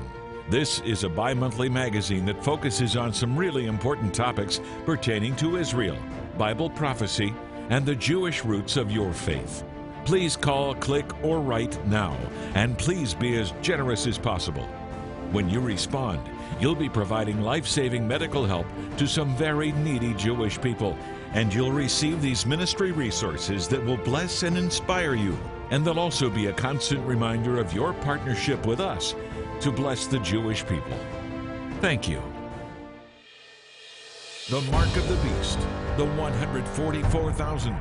This 0.50 0.80
is 0.80 1.04
a 1.04 1.10
bi 1.10 1.34
monthly 1.34 1.68
magazine 1.68 2.24
that 2.24 2.42
focuses 2.42 2.96
on 2.96 3.12
some 3.12 3.36
really 3.36 3.66
important 3.66 4.14
topics 4.14 4.62
pertaining 4.86 5.36
to 5.36 5.58
Israel, 5.58 5.98
Bible 6.38 6.70
prophecy, 6.70 7.34
and 7.68 7.84
the 7.84 7.94
Jewish 7.94 8.46
roots 8.46 8.78
of 8.78 8.90
your 8.90 9.12
faith. 9.12 9.62
Please 10.06 10.36
call, 10.36 10.74
click, 10.74 11.04
or 11.22 11.40
write 11.40 11.86
now, 11.86 12.16
and 12.54 12.78
please 12.78 13.12
be 13.12 13.36
as 13.36 13.52
generous 13.60 14.06
as 14.06 14.16
possible. 14.16 14.64
When 15.32 15.50
you 15.50 15.60
respond, 15.60 16.20
you'll 16.58 16.74
be 16.74 16.88
providing 16.88 17.42
life 17.42 17.66
saving 17.66 18.08
medical 18.08 18.46
help 18.46 18.66
to 18.96 19.06
some 19.06 19.36
very 19.36 19.72
needy 19.72 20.14
Jewish 20.14 20.58
people, 20.58 20.96
and 21.34 21.52
you'll 21.52 21.72
receive 21.72 22.22
these 22.22 22.46
ministry 22.46 22.90
resources 22.90 23.68
that 23.68 23.84
will 23.84 23.98
bless 23.98 24.44
and 24.44 24.56
inspire 24.56 25.14
you. 25.14 25.36
And 25.70 25.84
they'll 25.84 26.00
also 26.00 26.30
be 26.30 26.46
a 26.46 26.54
constant 26.54 27.06
reminder 27.06 27.58
of 27.58 27.74
your 27.74 27.92
partnership 27.92 28.64
with 28.64 28.80
us 28.80 29.14
to 29.60 29.72
bless 29.72 30.06
the 30.06 30.18
Jewish 30.20 30.66
people. 30.66 30.98
Thank 31.80 32.08
you. 32.08 32.22
The 34.50 34.60
Mark 34.70 34.96
of 34.96 35.08
the 35.08 35.16
Beast, 35.16 35.58
the 35.96 36.04
144,000, 36.04 37.72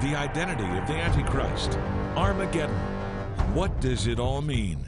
the 0.00 0.14
identity 0.14 0.78
of 0.78 0.86
the 0.86 0.94
Antichrist, 0.94 1.78
Armageddon. 2.16 2.76
What 3.54 3.80
does 3.80 4.06
it 4.06 4.20
all 4.20 4.40
mean? 4.40 4.86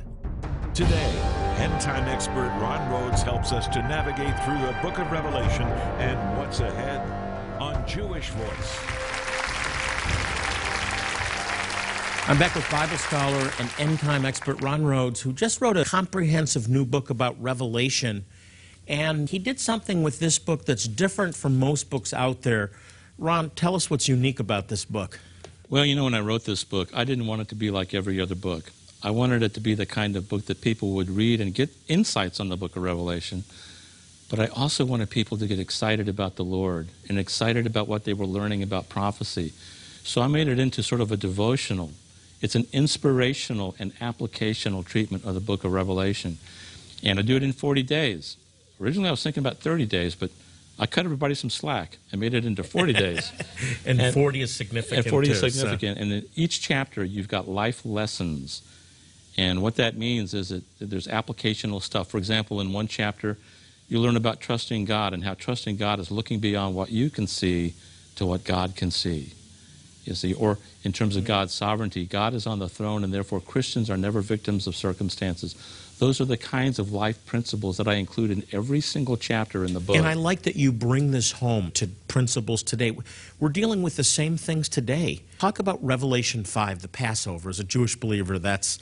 Today, 0.75 1.11
end 1.57 1.81
time 1.81 2.05
expert 2.05 2.51
Ron 2.61 2.91
Rhodes 2.91 3.23
helps 3.23 3.53
us 3.53 3.67
to 3.69 3.81
navigate 3.83 4.39
through 4.45 4.59
the 4.59 4.77
book 4.83 4.99
of 4.99 5.11
Revelation 5.11 5.63
and 5.99 6.39
what's 6.39 6.61
ahead 6.61 7.01
on 7.61 7.87
Jewish 7.87 8.31
Voice. 8.31 9.04
I'm 12.27 12.39
back 12.39 12.55
with 12.55 12.69
Bible 12.71 12.97
scholar 12.97 13.51
and 13.59 13.71
end 13.79 13.99
time 13.99 14.25
expert 14.25 14.63
Ron 14.63 14.83
Rhodes, 14.83 15.21
who 15.21 15.35
just 15.35 15.61
wrote 15.61 15.77
a 15.77 15.85
comprehensive 15.85 16.71
new 16.71 16.87
book 16.87 17.11
about 17.11 17.41
Revelation. 17.41 18.25
And 18.89 19.29
he 19.29 19.39
did 19.39 19.61
something 19.61 20.03
with 20.03 20.21
this 20.21 20.39
book 20.39 20.65
that's 20.65 20.89
different 20.89 21.37
from 21.37 21.59
most 21.59 21.91
books 21.91 22.15
out 22.15 22.41
there. 22.41 22.71
Ron, 23.19 23.51
tell 23.51 23.75
us 23.75 23.91
what's 23.91 24.09
unique 24.09 24.41
about 24.41 24.69
this 24.69 24.87
book. 24.87 25.21
Well, 25.69 25.85
you 25.85 25.95
know, 25.95 26.05
when 26.05 26.15
I 26.15 26.21
wrote 26.21 26.47
this 26.47 26.65
book, 26.65 26.89
I 26.95 27.05
didn't 27.05 27.27
want 27.27 27.43
it 27.43 27.49
to 27.49 27.55
be 27.55 27.71
like 27.71 27.93
every 27.93 28.19
other 28.19 28.35
book. 28.35 28.73
I 29.03 29.11
wanted 29.11 29.43
it 29.43 29.53
to 29.55 29.61
be 29.61 29.75
the 29.75 29.85
kind 29.85 30.17
of 30.17 30.27
book 30.27 30.47
that 30.47 30.63
people 30.63 30.93
would 30.93 31.11
read 31.11 31.43
and 31.43 31.53
get 31.53 31.69
insights 31.89 32.41
on 32.41 32.49
the 32.49 32.57
book 32.57 32.75
of 32.75 32.83
Revelation. 32.83 33.45
But 34.31 34.41
I 34.41 34.47
also 34.47 34.87
wanted 34.87 35.11
people 35.11 35.37
to 35.37 35.47
get 35.47 35.59
excited 35.59 36.09
about 36.09 36.37
the 36.37 36.45
Lord 36.45 36.89
and 37.07 37.19
excited 37.19 37.67
about 37.67 37.87
what 37.87 38.05
they 38.05 38.15
were 38.15 38.25
learning 38.25 38.63
about 38.63 38.89
prophecy. 38.89 39.53
So 40.05 40.23
I 40.23 40.27
made 40.27 40.49
it 40.49 40.59
into 40.59 40.83
sort 40.83 41.03
of 41.03 41.13
a 41.13 41.19
devotional 41.19 41.93
it's 42.45 42.55
an 42.55 42.67
inspirational 42.75 43.75
and 43.79 43.99
applicational 44.01 44.85
treatment 44.85 45.25
of 45.25 45.33
the 45.33 45.41
book 45.41 45.65
of 45.65 45.73
Revelation. 45.73 46.37
And 47.03 47.19
I 47.19 47.23
do 47.23 47.37
it 47.37 47.43
in 47.43 47.55
40 47.55 47.83
days. 47.83 48.37
Originally, 48.79 49.09
I 49.09 49.13
was 49.13 49.23
thinking 49.23 49.41
about 49.41 49.61
30 49.61 49.87
days, 49.87 50.15
but 50.15 50.31
I 50.79 50.85
cut 50.85 51.07
everybody 51.07 51.35
some 51.35 51.49
slack 51.49 51.97
and 52.13 52.21
made 52.21 52.35
it 52.35 52.45
into 52.45 52.63
40 52.63 52.93
days. 53.07 53.33
and, 53.87 53.99
and, 53.99 54.13
40 54.13 54.43
is 54.43 54.55
significant. 54.55 55.07
And 55.07 55.11
40 55.11 55.27
too, 55.27 55.33
is 55.33 55.41
significant. 55.41 55.97
So. 55.97 56.03
And 56.03 56.13
in 56.13 56.27
each 56.37 56.61
chapter, 56.61 57.03
you've 57.03 57.29
got 57.29 57.49
life 57.49 57.87
lessons. 57.87 58.61
And 59.39 59.63
what 59.63 59.77
that 59.77 59.97
means 59.97 60.35
is 60.35 60.51
that 60.51 60.65
there's 60.79 61.07
applicational 61.07 61.81
stuff. 61.81 62.11
For 62.11 62.19
example, 62.19 62.61
in 62.61 62.75
one 62.75 62.89
chapter, 62.89 63.39
you 63.89 64.01
learn 64.01 64.19
about 64.19 64.41
trusting 64.41 64.85
God 64.85 65.15
and 65.15 65.25
how 65.25 65.33
trusting 65.33 65.79
God 65.79 65.99
is 65.99 66.11
looking 66.11 66.41
beyond 66.41 66.75
what 66.75 66.91
you 66.91 67.09
can 67.09 67.27
see 67.27 67.73
to 68.17 68.27
what 68.27 68.45
God 68.45 68.77
can 68.77 68.91
see. 68.91 69.33
You 70.05 70.15
see, 70.15 70.35
or 70.35 70.59
in 70.83 70.93
terms 70.93 71.17
of 71.17 71.25
God's 71.25 71.55
sovereignty, 71.55 72.05
God 72.05 72.35
is 72.35 72.47
on 72.47 72.59
the 72.59 72.69
throne, 72.69 73.05
and 73.05 73.13
therefore 73.13 73.41
Christians 73.41 73.89
are 73.89 73.97
never 73.97 74.21
victims 74.21 74.67
of 74.67 74.77
circumstances. 74.77 75.55
Those 75.99 76.21
are 76.21 76.25
the 76.25 76.37
kinds 76.37 76.79
of 76.79 76.93
life 76.93 77.25
principles 77.25 77.77
that 77.77 77.87
I 77.87 77.95
include 77.95 78.31
in 78.31 78.45
every 78.53 78.81
single 78.81 79.17
chapter 79.17 79.65
in 79.65 79.75
the 79.75 79.81
book. 79.81 79.97
And 79.97 80.07
I 80.07 80.15
like 80.15 80.43
that 80.43 80.57
you 80.57 80.73
bring 80.73 81.13
this 81.13 81.33
home 81.33 81.71
to 81.73 81.87
principles 82.09 82.63
today. 82.63 82.97
We're 83.39 83.49
dealing 83.49 83.83
with 83.83 83.97
the 83.97 84.05
same 84.05 84.37
things 84.37 84.69
today. 84.69 85.23
Talk 85.39 85.59
about 85.61 85.83
Revelation 85.85 86.45
5, 86.45 86.83
the 86.83 86.89
Passover. 86.89 87.49
As 87.49 87.61
a 87.61 87.65
Jewish 87.65 87.97
believer, 87.97 88.39
that's 88.39 88.79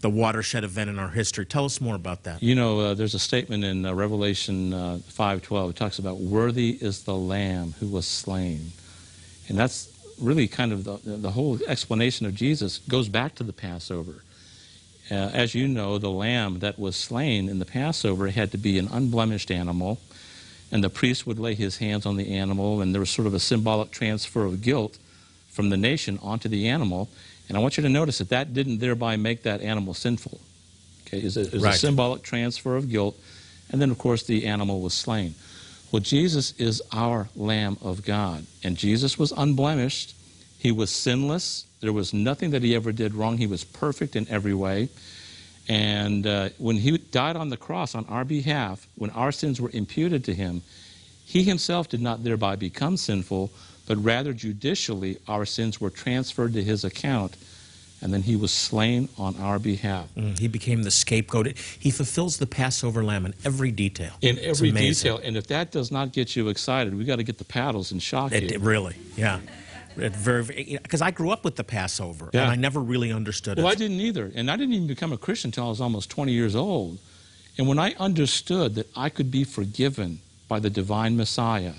the 0.00 0.10
watershed 0.10 0.64
event 0.64 0.90
in 0.90 0.98
our 0.98 1.08
history. 1.08 1.46
Tell 1.46 1.64
us 1.64 1.80
more 1.80 1.94
about 1.94 2.24
that. 2.24 2.42
You 2.42 2.54
know, 2.54 2.80
uh, 2.80 2.94
there's 2.94 3.14
a 3.14 3.18
statement 3.18 3.64
in 3.64 3.86
uh, 3.86 3.94
Revelation 3.94 4.72
uh, 4.72 4.98
5:12. 5.08 5.70
It 5.70 5.76
talks 5.76 5.98
about 5.98 6.18
worthy 6.18 6.70
is 6.80 7.04
the 7.04 7.16
lamb 7.16 7.74
who 7.80 7.88
was 7.88 8.06
slain. 8.06 8.72
And 9.48 9.58
that's 9.58 9.97
really 10.20 10.48
kind 10.48 10.72
of 10.72 10.84
the, 10.84 10.98
the 11.04 11.30
whole 11.30 11.58
explanation 11.66 12.26
of 12.26 12.34
Jesus 12.34 12.78
goes 12.78 13.08
back 13.08 13.34
to 13.36 13.44
the 13.44 13.52
Passover. 13.52 14.22
Uh, 15.10 15.14
as 15.14 15.54
you 15.54 15.66
know, 15.66 15.96
the 15.98 16.10
lamb 16.10 16.58
that 16.58 16.78
was 16.78 16.94
slain 16.94 17.48
in 17.48 17.58
the 17.58 17.64
Passover 17.64 18.28
had 18.28 18.50
to 18.52 18.58
be 18.58 18.78
an 18.78 18.88
unblemished 18.92 19.50
animal, 19.50 19.98
and 20.70 20.84
the 20.84 20.90
priest 20.90 21.26
would 21.26 21.38
lay 21.38 21.54
his 21.54 21.78
hands 21.78 22.04
on 22.04 22.16
the 22.16 22.36
animal, 22.36 22.82
and 22.82 22.94
there 22.94 23.00
was 23.00 23.10
sort 23.10 23.26
of 23.26 23.32
a 23.32 23.40
symbolic 23.40 23.90
transfer 23.90 24.44
of 24.44 24.60
guilt 24.60 24.98
from 25.48 25.70
the 25.70 25.76
nation 25.76 26.18
onto 26.22 26.48
the 26.48 26.68
animal. 26.68 27.08
And 27.48 27.56
I 27.56 27.60
want 27.60 27.78
you 27.78 27.82
to 27.82 27.88
notice 27.88 28.18
that 28.18 28.28
that 28.28 28.52
didn't 28.52 28.78
thereby 28.78 29.16
make 29.16 29.44
that 29.44 29.62
animal 29.62 29.94
sinful. 29.94 30.38
Okay, 31.06 31.18
it 31.18 31.24
was, 31.24 31.36
a, 31.38 31.58
right. 31.58 31.74
a 31.74 31.78
symbolic 31.78 32.22
transfer 32.22 32.76
of 32.76 32.90
guilt, 32.90 33.16
and 33.70 33.80
then, 33.80 33.90
of 33.90 33.96
course, 33.96 34.24
the 34.24 34.46
animal 34.46 34.82
was 34.82 34.92
slain. 34.92 35.34
Well, 35.90 36.00
Jesus 36.00 36.52
is 36.58 36.82
our 36.92 37.28
Lamb 37.34 37.78
of 37.80 38.04
God, 38.04 38.44
and 38.62 38.76
Jesus 38.76 39.18
was 39.18 39.32
unblemished. 39.32 40.14
He 40.58 40.70
was 40.70 40.90
sinless. 40.90 41.64
There 41.80 41.94
was 41.94 42.12
nothing 42.12 42.50
that 42.50 42.62
he 42.62 42.74
ever 42.74 42.92
did 42.92 43.14
wrong. 43.14 43.38
He 43.38 43.46
was 43.46 43.64
perfect 43.64 44.14
in 44.14 44.28
every 44.28 44.52
way. 44.52 44.90
And 45.66 46.26
uh, 46.26 46.50
when 46.58 46.76
he 46.76 46.98
died 46.98 47.36
on 47.36 47.48
the 47.48 47.56
cross 47.56 47.94
on 47.94 48.04
our 48.06 48.24
behalf, 48.24 48.86
when 48.96 49.10
our 49.10 49.32
sins 49.32 49.60
were 49.60 49.70
imputed 49.72 50.24
to 50.24 50.34
him, 50.34 50.62
he 51.24 51.42
himself 51.42 51.88
did 51.88 52.02
not 52.02 52.22
thereby 52.22 52.56
become 52.56 52.96
sinful, 52.96 53.50
but 53.86 54.02
rather 54.02 54.34
judicially 54.34 55.18
our 55.26 55.46
sins 55.46 55.80
were 55.80 55.90
transferred 55.90 56.52
to 56.54 56.62
his 56.62 56.84
account, 56.84 57.36
and 58.00 58.12
then 58.12 58.22
he 58.22 58.36
was 58.36 58.52
slain 58.52 59.08
on 59.18 59.36
our 59.38 59.58
behalf. 59.58 60.08
Mm, 60.16 60.38
he 60.38 60.46
became 60.48 60.82
the 60.84 60.90
scapegoat. 60.90 61.56
He 61.78 61.90
fulfills 61.90 62.36
the 62.38 62.46
Passover 62.46 63.02
lamb 63.02 63.26
in 63.26 63.34
every 63.44 63.72
detail. 63.72 64.12
In 64.22 64.38
every 64.38 64.70
detail. 64.70 65.18
And 65.22 65.36
if 65.36 65.48
that 65.48 65.72
does 65.72 65.90
not 65.90 66.12
get 66.12 66.36
you 66.36 66.48
excited, 66.48 66.96
we 66.96 67.04
got 67.04 67.16
to 67.16 67.24
get 67.24 67.38
the 67.38 67.44
paddles 67.44 67.90
and 67.92 68.02
shock 68.02 68.32
It, 68.32 68.44
you. 68.44 68.48
it 68.50 68.60
really, 68.60 68.96
yeah. 69.16 69.40
It 69.96 70.14
very 70.14 70.78
because 70.80 71.02
I 71.02 71.10
grew 71.10 71.30
up 71.30 71.44
with 71.44 71.56
the 71.56 71.64
Passover 71.64 72.30
Yeah. 72.32 72.42
and 72.42 72.52
I 72.52 72.54
never 72.54 72.78
really 72.78 73.10
understood 73.12 73.58
Well, 73.58 73.66
I 73.66 73.74
didn't 73.74 74.00
either. 74.00 74.30
And 74.32 74.48
I 74.48 74.56
didn't 74.56 74.74
even 74.74 74.86
become 74.86 75.12
a 75.12 75.18
Christian 75.18 75.48
until 75.48 75.66
I 75.66 75.68
was 75.70 75.80
almost 75.80 76.08
20 76.10 76.30
years 76.32 76.54
old. 76.54 76.98
And 77.58 77.66
when 77.66 77.80
I 77.80 77.94
understood 77.98 78.76
that 78.76 78.86
I 78.96 79.08
could 79.08 79.32
be 79.32 79.42
forgiven 79.42 80.20
by 80.46 80.60
the 80.60 80.70
divine 80.70 81.16
Messiah 81.16 81.74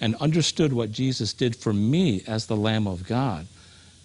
and 0.00 0.14
understood 0.16 0.72
what 0.72 0.92
Jesus 0.92 1.34
did 1.34 1.54
for 1.56 1.74
me 1.74 2.22
as 2.26 2.46
the 2.46 2.56
Lamb 2.56 2.86
of 2.86 3.06
God, 3.06 3.46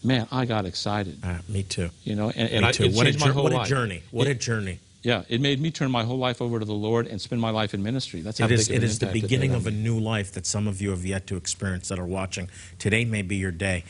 man, 0.03 0.27
I 0.31 0.45
got 0.45 0.65
excited. 0.65 1.19
Ah, 1.23 1.39
me 1.47 1.63
too. 1.63 1.89
You 2.03 2.15
know, 2.15 2.29
and, 2.29 2.49
and 2.49 2.65
I, 2.65 2.71
too. 2.71 2.89
What 2.91 3.07
a, 3.07 3.17
my 3.19 3.29
whole 3.29 3.43
what 3.43 3.53
a 3.53 3.69
journey! 3.69 4.03
What 4.11 4.27
It- 4.27 4.31
a 4.31 4.35
journey! 4.35 4.79
Yeah, 5.05 5.23
it 5.27 5.41
made 5.41 5.59
me 5.59 5.69
turn 5.69 5.91
my 5.91 6.05
whole 6.05 6.17
life 6.17 6.41
over 6.41 6.59
to 6.59 6.63
the 6.65 6.71
Lord 6.71 7.07
and 7.07 7.19
spend 7.19 7.41
my 7.41 7.49
life 7.49 7.73
in 7.73 7.83
ministry. 7.83 8.21
That's 8.21 8.39
how 8.39 8.45
It 8.45 8.53
is, 8.53 8.69
it 8.69 8.83
is 8.83 8.99
the 8.99 9.07
beginning 9.07 9.53
of 9.53 9.67
a 9.67 9.71
new 9.71 9.99
life 9.99 10.31
that 10.31 10.45
some 10.45 10.65
of 10.65 10.81
you 10.81 10.91
have 10.91 11.05
yet 11.05 11.27
to 11.27 11.35
experience 11.35 11.89
that 11.89 11.99
are 11.99 12.05
watching. 12.05 12.49
Today 12.79 13.03
may 13.03 13.21
be 13.21 13.35
your 13.35 13.51
day. 13.51 13.83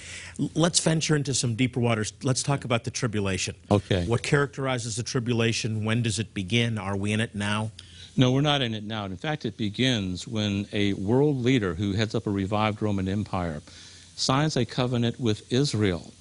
Let's 0.56 0.80
venture 0.80 1.16
into 1.16 1.36
some 1.36 1.54
deeper 1.54 1.80
waters. 1.80 2.14
Let's 2.24 2.42
talk 2.42 2.66
about 2.66 2.84
the 2.84 2.90
tribulation. 2.90 3.54
Okay. 3.70 4.06
What 4.08 4.24
characterizes 4.24 4.96
the 4.96 5.04
tribulation? 5.04 5.86
When 5.86 6.02
does 6.02 6.18
it 6.18 6.34
begin? 6.34 6.80
Are 6.80 6.96
we 6.98 7.12
in 7.12 7.20
it 7.20 7.36
now? 7.36 7.70
No, 8.18 8.32
we're 8.32 8.42
not 8.42 8.64
in 8.64 8.74
it 8.74 8.84
now. 8.84 9.06
In 9.06 9.16
fact, 9.18 9.46
it 9.46 9.56
begins 9.56 10.28
when 10.28 10.68
a 10.74 10.94
world 10.94 11.38
leader 11.44 11.76
who 11.76 11.94
heads 11.94 12.16
up 12.16 12.26
a 12.26 12.32
revived 12.32 12.82
Roman 12.82 13.08
Empire 13.08 13.62
signs 14.16 14.58
a 14.58 14.66
covenant 14.66 15.20
with 15.20 15.52
Israel. 15.52 16.14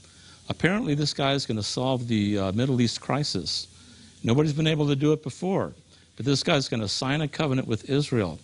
Apparently, 0.49 0.95
this 0.95 1.15
guy 1.15 1.33
is 1.33 1.47
going 1.47 1.57
to 1.57 1.63
solve 1.63 2.09
the 2.09 2.39
uh, 2.39 2.53
Middle 2.53 2.81
East 2.81 3.01
crisis. 3.01 3.67
Nobody's 4.25 4.53
been 4.53 4.67
able 4.67 4.89
to 4.89 4.97
do 4.97 5.13
it 5.13 5.23
before, 5.23 5.73
but 6.17 6.27
this 6.27 6.43
guy's 6.43 6.69
going 6.69 6.81
to 6.81 6.89
sign 6.89 7.21
a 7.21 7.29
covenant 7.29 7.69
with 7.69 7.89
Israel, 7.89 8.39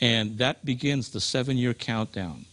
and 0.00 0.38
that 0.38 0.64
begins 0.64 1.10
the 1.10 1.20
seven 1.20 1.56
year 1.56 1.74
countdown. 1.74 2.44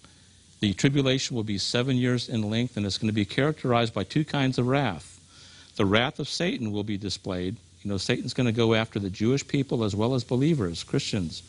The 0.60 0.74
tribulation 0.74 1.36
will 1.36 1.44
be 1.44 1.58
seven 1.58 1.98
years 1.98 2.30
in 2.30 2.50
length, 2.50 2.78
and 2.78 2.86
it's 2.86 2.98
going 2.98 3.10
to 3.10 3.14
be 3.14 3.26
characterized 3.26 3.94
by 3.94 4.04
two 4.04 4.26
kinds 4.26 4.58
of 4.58 4.68
wrath. 4.68 5.20
The 5.76 5.86
wrath 5.86 6.20
of 6.20 6.28
Satan 6.28 6.72
will 6.72 6.84
be 6.84 6.98
displayed. 6.98 7.56
You 7.84 7.92
know, 7.92 7.98
Satan's 7.98 8.34
going 8.34 8.48
to 8.48 8.52
go 8.52 8.74
after 8.74 8.98
the 9.00 9.12
Jewish 9.12 9.48
people 9.48 9.84
as 9.84 9.96
well 9.96 10.16
as 10.16 10.24
believers, 10.24 10.84
Christians. 10.84 11.44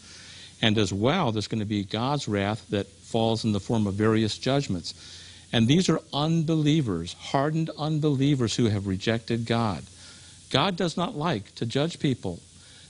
And 0.61 0.77
as 0.79 0.93
well, 0.93 1.31
there's 1.33 1.49
going 1.49 1.61
to 1.61 1.67
be 1.67 1.85
God's 1.85 2.27
wrath 2.29 2.67
that 2.71 2.87
falls 2.87 3.45
in 3.45 3.53
the 3.53 3.61
form 3.61 3.87
of 3.87 3.95
various 3.95 4.38
judgments. 4.38 4.95
And 5.53 5.67
these 5.67 5.88
are 5.88 6.00
unbelievers, 6.12 7.15
hardened 7.15 7.71
unbelievers 7.79 8.57
who 8.57 8.67
have 8.67 8.87
rejected 8.87 9.47
God. 9.47 9.85
God 10.50 10.77
does 10.77 10.97
not 10.97 11.17
like 11.17 11.55
to 11.57 11.67
judge 11.67 11.99
people. 12.00 12.41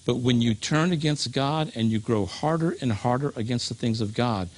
But 0.07 0.17
when 0.17 0.41
you 0.41 0.55
turn 0.55 0.93
against 0.93 1.33
God 1.33 1.71
and 1.75 1.91
you 1.91 1.99
grow 1.99 2.25
harder 2.25 2.75
and 2.81 2.91
harder 2.91 3.33
against 3.37 3.69
the 3.69 3.75
things 3.75 4.01
of 4.01 4.15
God, 4.15 4.49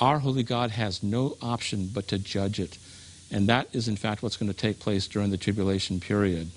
our 0.00 0.18
holy 0.18 0.42
God 0.42 0.70
has 0.70 1.02
no 1.02 1.36
option 1.42 1.90
but 1.92 2.08
to 2.08 2.18
judge 2.18 2.58
it. 2.58 2.78
And 3.30 3.48
that 3.48 3.68
is, 3.74 3.86
in 3.86 3.96
fact, 3.96 4.22
what's 4.22 4.36
going 4.36 4.52
to 4.52 4.58
take 4.58 4.80
place 4.80 5.06
during 5.06 5.30
the 5.30 5.36
tribulation 5.36 6.00
period. 6.00 6.50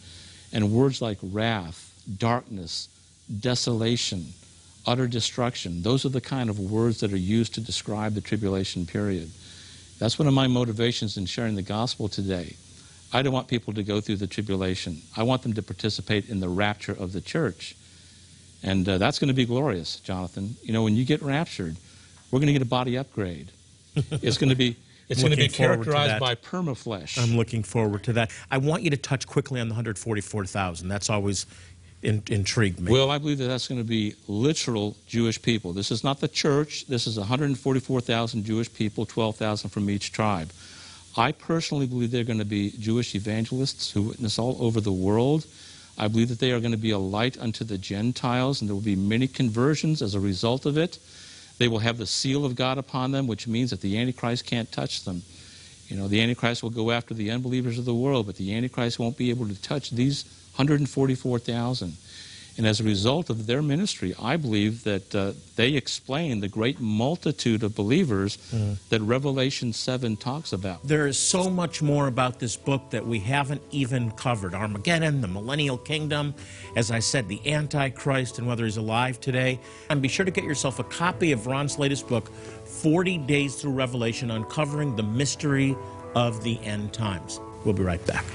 And 0.53 0.71
words 0.71 1.01
like 1.01 1.17
wrath, 1.21 1.91
darkness, 2.17 2.87
desolation, 3.39 4.33
utter 4.87 5.07
destruction, 5.07 5.83
those 5.83 6.05
are 6.05 6.09
the 6.09 6.21
kind 6.21 6.49
of 6.49 6.59
words 6.59 7.01
that 7.01 7.11
are 7.13 7.17
used 7.17 7.53
to 7.55 7.61
describe 7.61 8.13
the 8.13 8.21
tribulation 8.21 8.85
period. 8.85 9.29
That's 9.99 10.17
one 10.17 10.27
of 10.27 10.33
my 10.33 10.47
motivations 10.47 11.17
in 11.17 11.25
sharing 11.25 11.55
the 11.55 11.61
gospel 11.61 12.07
today. 12.07 12.55
I 13.13 13.21
don't 13.21 13.33
want 13.33 13.47
people 13.47 13.73
to 13.73 13.83
go 13.83 14.01
through 14.01 14.17
the 14.17 14.27
tribulation. 14.27 15.01
I 15.15 15.23
want 15.23 15.41
them 15.43 15.53
to 15.53 15.61
participate 15.61 16.29
in 16.29 16.39
the 16.39 16.49
rapture 16.49 16.93
of 16.93 17.13
the 17.13 17.21
church. 17.21 17.75
And 18.63 18.87
uh, 18.87 18.97
that's 18.97 19.19
going 19.19 19.29
to 19.29 19.33
be 19.33 19.45
glorious, 19.45 19.99
Jonathan. 19.99 20.55
You 20.63 20.73
know, 20.73 20.83
when 20.83 20.95
you 20.95 21.05
get 21.05 21.21
raptured, 21.21 21.77
we're 22.31 22.39
going 22.39 22.47
to 22.47 22.53
get 22.53 22.61
a 22.61 22.65
body 22.65 22.97
upgrade. 22.97 23.51
It's 24.21 24.37
going 24.37 24.49
to 24.49 24.55
be 24.55 24.75
it's 25.09 25.21
going 25.21 25.31
to 25.31 25.37
be 25.37 25.43
Looking 25.43 25.55
forward 25.55 25.85
to 25.85 25.91
characterized 25.91 26.11
that. 26.11 26.19
by 26.19 26.35
permaflesh. 26.35 27.17
I'm 27.17 27.37
looking 27.37 27.63
forward 27.63 28.03
to 28.03 28.13
that. 28.13 28.31
I 28.51 28.57
want 28.57 28.83
you 28.83 28.89
to 28.89 28.97
touch 28.97 29.25
quickly 29.25 29.61
on 29.61 29.69
the 29.69 29.73
144,000. 29.73 30.87
That's 30.89 31.09
always 31.09 31.45
in, 32.01 32.23
intrigued 32.29 32.79
me. 32.79 32.91
Well, 32.91 33.09
I 33.09 33.17
believe 33.17 33.39
that 33.39 33.47
that's 33.47 33.67
going 33.67 33.81
to 33.81 33.87
be 33.87 34.15
literal 34.27 34.95
Jewish 35.07 35.41
people. 35.41 35.73
This 35.73 35.91
is 35.91 36.03
not 36.03 36.19
the 36.19 36.27
church. 36.27 36.85
This 36.87 37.07
is 37.07 37.17
144,000 37.17 38.45
Jewish 38.45 38.73
people, 38.73 39.05
12,000 39.05 39.69
from 39.69 39.89
each 39.89 40.11
tribe. 40.11 40.51
I 41.15 41.31
personally 41.31 41.87
believe 41.87 42.11
they're 42.11 42.23
going 42.23 42.39
to 42.39 42.45
be 42.45 42.71
Jewish 42.77 43.15
evangelists 43.15 43.91
who 43.91 44.03
witness 44.03 44.37
all 44.37 44.57
over 44.59 44.79
the 44.79 44.91
world. 44.91 45.47
I 45.97 46.07
believe 46.07 46.29
that 46.29 46.39
they 46.39 46.51
are 46.51 46.59
going 46.59 46.73
to 46.73 46.77
be 46.77 46.91
a 46.91 46.99
light 46.99 47.39
unto 47.39 47.63
the 47.63 47.79
Gentiles, 47.79 48.61
and 48.61 48.69
there 48.69 48.75
will 48.75 48.81
be 48.81 48.95
many 48.95 49.27
conversions 49.27 50.03
as 50.03 50.13
a 50.13 50.19
result 50.19 50.67
of 50.67 50.77
it. 50.77 50.99
They 51.57 51.67
will 51.67 51.79
have 51.79 51.97
the 51.97 52.05
seal 52.05 52.45
of 52.45 52.55
God 52.55 52.77
upon 52.77 53.11
them, 53.11 53.25
which 53.25 53.47
means 53.47 53.71
that 53.71 53.81
the 53.81 53.97
Antichrist 53.97 54.45
can't 54.45 54.71
touch 54.71 55.05
them. 55.05 55.23
You 55.87 55.97
know, 55.97 56.07
the 56.07 56.21
Antichrist 56.21 56.61
will 56.61 56.69
go 56.69 56.91
after 56.91 57.15
the 57.15 57.31
unbelievers 57.31 57.79
of 57.79 57.85
the 57.85 57.95
world, 57.95 58.27
but 58.27 58.35
the 58.35 58.53
Antichrist 58.53 58.99
won't 58.99 59.17
be 59.17 59.31
able 59.31 59.47
to 59.47 59.59
touch 59.59 59.89
these 59.89 60.25
144,000. 60.57 61.97
And 62.57 62.65
as 62.65 62.79
a 62.79 62.83
result 62.83 63.29
of 63.29 63.45
their 63.45 63.61
ministry, 63.61 64.15
I 64.19 64.35
believe 64.35 64.83
that 64.83 65.13
uh, 65.13 65.33
they 65.55 65.75
explain 65.75 66.39
the 66.39 66.47
great 66.47 66.79
multitude 66.79 67.61
of 67.61 67.75
believers 67.75 68.37
that 68.89 68.99
Revelation 69.01 69.73
7 69.73 70.17
talks 70.17 70.53
about. 70.53 70.83
There 70.83 71.05
is 71.05 71.19
so 71.19 71.51
much 71.51 71.83
more 71.83 72.07
about 72.07 72.39
this 72.39 72.57
book 72.57 72.89
that 72.89 73.05
we 73.05 73.19
haven't 73.19 73.61
even 73.69 74.09
covered 74.11 74.55
Armageddon, 74.55 75.21
the 75.21 75.27
millennial 75.27 75.77
kingdom, 75.77 76.33
as 76.75 76.89
I 76.89 76.97
said, 76.97 77.27
the 77.27 77.39
Antichrist, 77.53 78.39
and 78.39 78.47
whether 78.47 78.65
he's 78.65 78.77
alive 78.77 79.21
today. 79.21 79.59
And 79.91 80.01
be 80.01 80.07
sure 80.07 80.25
to 80.25 80.31
get 80.31 80.43
yourself 80.43 80.79
a 80.79 80.83
copy 80.83 81.31
of 81.33 81.45
Ron's 81.45 81.77
latest 81.77 82.07
book, 82.07 82.31
40 82.65 83.19
Days 83.19 83.55
Through 83.61 83.73
Revelation 83.73 84.31
Uncovering 84.31 84.95
the 84.95 85.03
Mystery 85.03 85.77
of 86.15 86.43
the 86.43 86.59
End 86.63 86.91
Times. 86.91 87.39
We'll 87.63 87.75
be 87.75 87.83
right 87.83 88.03
back. 88.07 88.25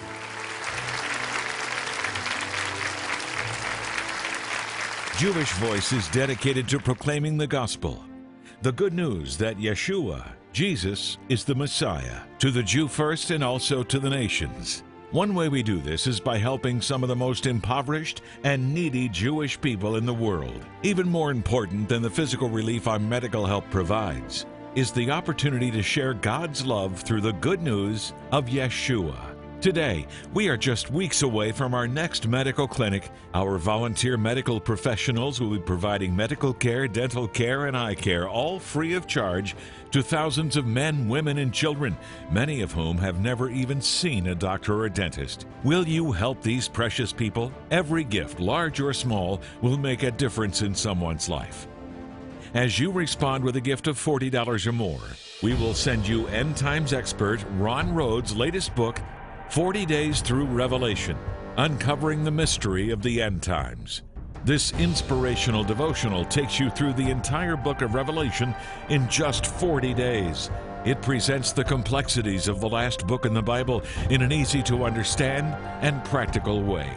Jewish 5.22 5.52
Voice 5.52 5.92
is 5.92 6.08
dedicated 6.08 6.68
to 6.68 6.80
proclaiming 6.80 7.38
the 7.38 7.46
gospel, 7.46 8.04
the 8.62 8.72
good 8.72 8.92
news 8.92 9.36
that 9.36 9.56
Yeshua, 9.56 10.32
Jesus, 10.52 11.16
is 11.28 11.44
the 11.44 11.54
Messiah, 11.54 12.22
to 12.40 12.50
the 12.50 12.64
Jew 12.64 12.88
first 12.88 13.30
and 13.30 13.44
also 13.44 13.84
to 13.84 14.00
the 14.00 14.10
nations. 14.10 14.82
One 15.12 15.32
way 15.36 15.48
we 15.48 15.62
do 15.62 15.80
this 15.80 16.08
is 16.08 16.18
by 16.18 16.38
helping 16.38 16.80
some 16.80 17.04
of 17.04 17.08
the 17.08 17.14
most 17.14 17.46
impoverished 17.46 18.22
and 18.42 18.74
needy 18.74 19.08
Jewish 19.08 19.60
people 19.60 19.94
in 19.94 20.06
the 20.06 20.12
world. 20.12 20.60
Even 20.82 21.08
more 21.08 21.30
important 21.30 21.88
than 21.88 22.02
the 22.02 22.10
physical 22.10 22.48
relief 22.48 22.88
our 22.88 22.98
medical 22.98 23.46
help 23.46 23.70
provides 23.70 24.44
is 24.74 24.90
the 24.90 25.12
opportunity 25.12 25.70
to 25.70 25.84
share 25.84 26.14
God's 26.14 26.66
love 26.66 27.00
through 27.00 27.20
the 27.20 27.34
good 27.34 27.62
news 27.62 28.12
of 28.32 28.46
Yeshua. 28.46 29.31
Today, 29.62 30.08
we 30.34 30.48
are 30.48 30.56
just 30.56 30.90
weeks 30.90 31.22
away 31.22 31.52
from 31.52 31.72
our 31.72 31.86
next 31.86 32.26
medical 32.26 32.66
clinic. 32.66 33.12
Our 33.32 33.58
volunteer 33.58 34.16
medical 34.16 34.58
professionals 34.58 35.40
will 35.40 35.50
be 35.50 35.60
providing 35.60 36.16
medical 36.16 36.52
care, 36.52 36.88
dental 36.88 37.28
care, 37.28 37.66
and 37.66 37.76
eye 37.76 37.94
care, 37.94 38.28
all 38.28 38.58
free 38.58 38.94
of 38.94 39.06
charge, 39.06 39.54
to 39.92 40.02
thousands 40.02 40.56
of 40.56 40.66
men, 40.66 41.06
women, 41.08 41.38
and 41.38 41.54
children, 41.54 41.96
many 42.32 42.62
of 42.62 42.72
whom 42.72 42.98
have 42.98 43.20
never 43.20 43.50
even 43.50 43.80
seen 43.80 44.26
a 44.26 44.34
doctor 44.34 44.74
or 44.74 44.86
a 44.86 44.90
dentist. 44.90 45.46
Will 45.62 45.86
you 45.86 46.10
help 46.10 46.42
these 46.42 46.66
precious 46.66 47.12
people? 47.12 47.52
Every 47.70 48.02
gift, 48.02 48.40
large 48.40 48.80
or 48.80 48.92
small, 48.92 49.40
will 49.60 49.78
make 49.78 50.02
a 50.02 50.10
difference 50.10 50.62
in 50.62 50.74
someone's 50.74 51.28
life. 51.28 51.68
As 52.54 52.80
you 52.80 52.90
respond 52.90 53.44
with 53.44 53.54
a 53.54 53.60
gift 53.60 53.86
of 53.86 53.96
$40 53.96 54.66
or 54.66 54.72
more, 54.72 54.98
we 55.40 55.54
will 55.54 55.72
send 55.72 56.08
you 56.08 56.26
End 56.26 56.56
Times 56.56 56.92
expert 56.92 57.44
Ron 57.52 57.94
Rhodes' 57.94 58.34
latest 58.34 58.74
book, 58.74 59.00
40 59.52 59.84
Days 59.84 60.22
Through 60.22 60.46
Revelation 60.46 61.14
Uncovering 61.58 62.24
the 62.24 62.30
Mystery 62.30 62.88
of 62.88 63.02
the 63.02 63.20
End 63.20 63.42
Times. 63.42 64.00
This 64.46 64.72
inspirational 64.78 65.62
devotional 65.62 66.24
takes 66.24 66.58
you 66.58 66.70
through 66.70 66.94
the 66.94 67.10
entire 67.10 67.54
book 67.54 67.82
of 67.82 67.92
Revelation 67.92 68.54
in 68.88 69.06
just 69.10 69.44
40 69.44 69.92
days. 69.92 70.50
It 70.86 71.02
presents 71.02 71.52
the 71.52 71.64
complexities 71.64 72.48
of 72.48 72.62
the 72.62 72.68
last 72.70 73.06
book 73.06 73.26
in 73.26 73.34
the 73.34 73.42
Bible 73.42 73.82
in 74.08 74.22
an 74.22 74.32
easy 74.32 74.62
to 74.62 74.84
understand 74.84 75.54
and 75.82 76.02
practical 76.02 76.62
way. 76.62 76.90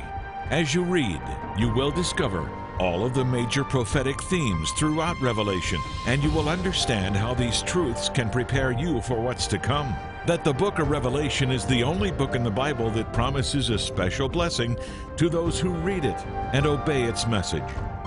As 0.50 0.74
you 0.74 0.86
read, 0.86 1.22
you 1.58 1.74
will 1.74 1.92
discover 1.92 2.50
all 2.80 3.06
of 3.06 3.14
the 3.14 3.26
major 3.26 3.66
prophetic 3.66 4.24
themes 4.24 4.72
throughout 4.78 5.20
Revelation, 5.20 5.82
and 6.08 6.24
you 6.24 6.32
will 6.32 6.48
understand 6.48 7.18
how 7.18 7.34
these 7.34 7.64
truths 7.64 8.08
can 8.08 8.30
prepare 8.30 8.72
you 8.72 9.02
for 9.02 9.20
what's 9.20 9.46
to 9.48 9.60
come. 9.60 9.94
That 10.26 10.44
the 10.44 10.54
book 10.54 10.80
of 10.80 10.90
Revelation 10.90 11.52
is 11.52 11.66
the 11.66 11.84
only 11.84 12.10
book 12.10 12.34
in 12.34 12.44
the 12.44 12.50
Bible 12.50 12.90
that 12.92 13.14
promises 13.14 13.70
a 13.70 13.78
special 13.78 14.28
blessing 14.28 14.76
to 15.18 15.30
those 15.30 15.60
who 15.60 15.70
read 15.70 16.04
it 16.04 16.18
and 16.52 16.66
obey 16.66 17.04
its 17.04 17.28
message. 17.28 17.64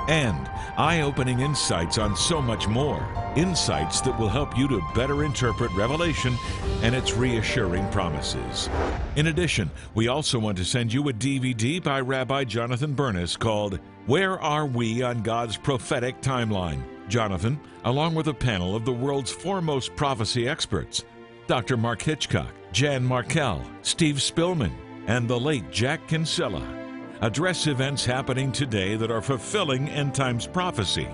and 0.08 0.48
eye 0.78 1.02
opening 1.02 1.40
insights 1.40 1.98
on 1.98 2.16
so 2.16 2.40
much 2.40 2.66
more. 2.66 3.06
Insights 3.36 4.00
that 4.00 4.18
will 4.18 4.30
help 4.30 4.56
you 4.56 4.66
to 4.66 4.80
better 4.94 5.22
interpret 5.22 5.70
Revelation 5.72 6.34
and 6.82 6.94
its 6.94 7.12
reassuring 7.14 7.86
promises. 7.90 8.70
In 9.16 9.26
addition, 9.26 9.70
we 9.94 10.08
also 10.08 10.38
want 10.38 10.56
to 10.56 10.64
send 10.64 10.94
you 10.94 11.06
a 11.10 11.12
DVD 11.12 11.82
by 11.82 12.00
Rabbi 12.00 12.44
Jonathan 12.44 12.94
Bernis 12.94 13.36
called 13.36 13.80
Where 14.06 14.40
Are 14.40 14.64
We 14.64 15.02
on 15.02 15.22
God's 15.22 15.58
Prophetic 15.58 16.22
Timeline? 16.22 16.82
Jonathan, 17.10 17.60
along 17.84 18.14
with 18.14 18.28
a 18.28 18.34
panel 18.34 18.74
of 18.74 18.86
the 18.86 18.92
world's 18.92 19.30
foremost 19.30 19.94
prophecy 19.94 20.48
experts 20.48 21.04
Dr. 21.48 21.78
Mark 21.78 22.02
Hitchcock, 22.02 22.52
Jan 22.72 23.02
Markell, 23.02 23.64
Steve 23.80 24.16
Spillman, 24.16 24.70
and 25.06 25.26
the 25.26 25.40
late 25.40 25.70
Jack 25.70 26.06
Kinsella 26.06 26.62
address 27.22 27.66
events 27.66 28.04
happening 28.04 28.52
today 28.52 28.96
that 28.96 29.10
are 29.10 29.22
fulfilling 29.22 29.88
end 29.88 30.14
times 30.14 30.46
prophecy. 30.46 31.08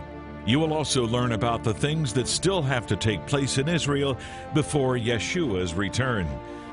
You 0.45 0.59
will 0.59 0.75
also 0.75 1.07
learn 1.07 1.33
about 1.33 1.63
the 1.63 1.73
things 1.73 2.13
that 2.15 2.27
still 2.27 2.63
have 2.63 2.85
to 2.89 2.97
take 2.97 3.25
place 3.29 3.59
in 3.59 3.69
Israel 3.69 4.19
before 4.55 4.99
Yeshua's 4.99 5.73
return, 5.73 6.27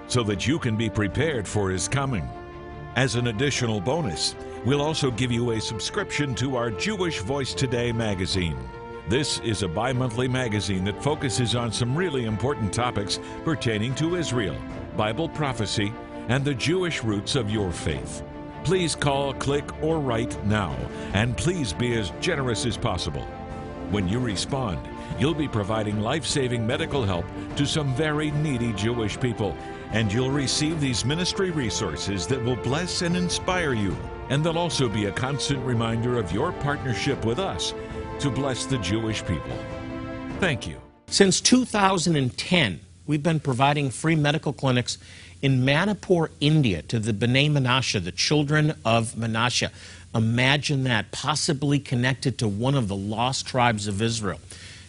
so 0.08 0.24
that 0.24 0.48
you 0.48 0.58
can 0.58 0.76
be 0.76 0.90
prepared 0.90 1.48
for 1.48 1.70
his 1.70 1.88
coming. 1.88 2.28
As 2.96 3.14
an 3.14 3.28
additional 3.28 3.80
bonus, 3.80 4.36
we'll 4.66 4.82
also 4.82 5.12
give 5.12 5.32
you 5.32 5.52
a 5.52 5.62
subscription 5.62 6.34
to 6.34 6.56
our 6.56 6.72
Jewish 6.72 7.20
Voice 7.20 7.54
Today 7.54 7.92
magazine. 7.92 8.58
This 9.10 9.40
is 9.40 9.64
a 9.64 9.68
bi 9.68 9.92
monthly 9.94 10.28
magazine 10.28 10.84
that 10.86 11.04
focuses 11.04 11.56
on 11.56 11.72
some 11.72 11.96
really 11.96 12.26
important 12.26 12.72
topics 12.72 13.20
pertaining 13.44 13.96
to 13.96 14.16
Israel, 14.16 14.56
Bible 14.96 15.28
prophecy, 15.28 15.92
and 16.30 16.46
the 16.46 16.54
Jewish 16.54 17.04
roots 17.04 17.36
of 17.36 17.50
your 17.50 17.72
faith. 17.72 18.24
Please 18.64 18.96
call, 18.96 19.34
click, 19.34 19.66
or 19.84 20.00
write 20.00 20.46
now, 20.46 20.76
and 21.14 21.36
please 21.36 21.74
be 21.74 21.98
as 21.98 22.14
generous 22.22 22.66
as 22.66 22.78
possible. 22.78 23.24
When 23.90 24.08
you 24.08 24.20
respond, 24.20 24.80
you'll 25.20 25.34
be 25.34 25.48
providing 25.48 26.00
life 26.00 26.26
saving 26.26 26.66
medical 26.66 27.04
help 27.04 27.26
to 27.58 27.66
some 27.66 27.94
very 27.96 28.32
needy 28.32 28.72
Jewish 28.74 29.20
people, 29.20 29.58
and 29.92 30.14
you'll 30.14 30.32
receive 30.32 30.80
these 30.80 31.04
ministry 31.04 31.50
resources 31.50 32.28
that 32.28 32.42
will 32.42 32.56
bless 32.56 33.02
and 33.02 33.18
inspire 33.18 33.74
you. 33.74 33.98
And 34.30 34.44
they'll 34.44 34.60
also 34.60 34.88
be 34.88 35.06
a 35.06 35.12
constant 35.12 35.66
reminder 35.66 36.18
of 36.18 36.32
your 36.32 36.54
partnership 36.54 37.26
with 37.26 37.40
us 37.40 37.74
to 38.22 38.30
bless 38.30 38.66
the 38.68 38.78
Jewish 38.78 39.26
people. 39.26 39.58
Thank 40.40 40.68
you. 40.68 40.78
Since 41.08 41.42
2010, 41.42 42.80
we've 43.08 43.24
been 43.24 43.40
providing 43.40 43.90
free 43.90 44.16
medical 44.16 44.54
clinics 44.54 45.00
in 45.42 45.66
Manipur, 45.66 46.30
India, 46.40 46.84
to 46.84 47.00
the 47.00 47.14
B'nai 47.14 47.50
Menashe, 47.50 48.04
the 48.04 48.12
children 48.12 48.76
of 48.86 49.14
Menashe. 49.14 49.72
Imagine 50.14 50.84
that, 50.84 51.12
possibly 51.12 51.80
connected 51.80 52.38
to 52.38 52.48
one 52.48 52.76
of 52.76 52.88
the 52.88 52.96
lost 52.96 53.48
tribes 53.48 53.88
of 53.88 54.04
Israel. 54.04 54.40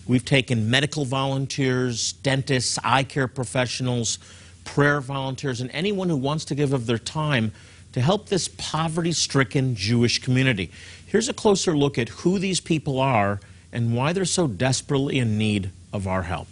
We've 0.06 0.24
taken 0.24 0.68
medical 0.68 1.06
volunteers, 1.06 2.12
dentists, 2.12 2.78
eye 2.84 3.04
care 3.04 3.28
professionals, 3.28 4.18
prayer 4.64 5.00
volunteers, 5.00 5.62
and 5.62 5.70
anyone 5.70 6.10
who 6.10 6.16
wants 6.16 6.44
to 6.46 6.54
give 6.54 6.74
of 6.74 6.84
their 6.84 6.98
time 6.98 7.52
to 7.92 8.00
help 8.00 8.28
this 8.28 8.48
poverty 8.48 9.12
stricken 9.12 9.74
Jewish 9.74 10.20
community. 10.20 10.70
Here's 11.06 11.28
a 11.28 11.34
closer 11.34 11.76
look 11.76 11.98
at 11.98 12.08
who 12.08 12.38
these 12.38 12.60
people 12.60 12.98
are 12.98 13.40
and 13.72 13.94
why 13.94 14.12
they're 14.12 14.24
so 14.24 14.46
desperately 14.46 15.18
in 15.18 15.38
need 15.38 15.70
of 15.92 16.06
our 16.06 16.22
help. 16.22 16.48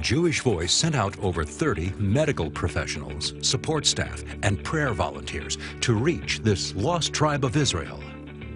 Jewish 0.00 0.40
Voice 0.40 0.72
sent 0.72 0.94
out 0.94 1.18
over 1.18 1.44
30 1.44 1.92
medical 1.98 2.50
professionals, 2.50 3.34
support 3.46 3.84
staff, 3.84 4.24
and 4.42 4.62
prayer 4.64 4.94
volunteers 4.94 5.58
to 5.82 5.92
reach 5.94 6.40
this 6.40 6.74
lost 6.74 7.12
tribe 7.12 7.44
of 7.44 7.56
Israel. 7.56 8.00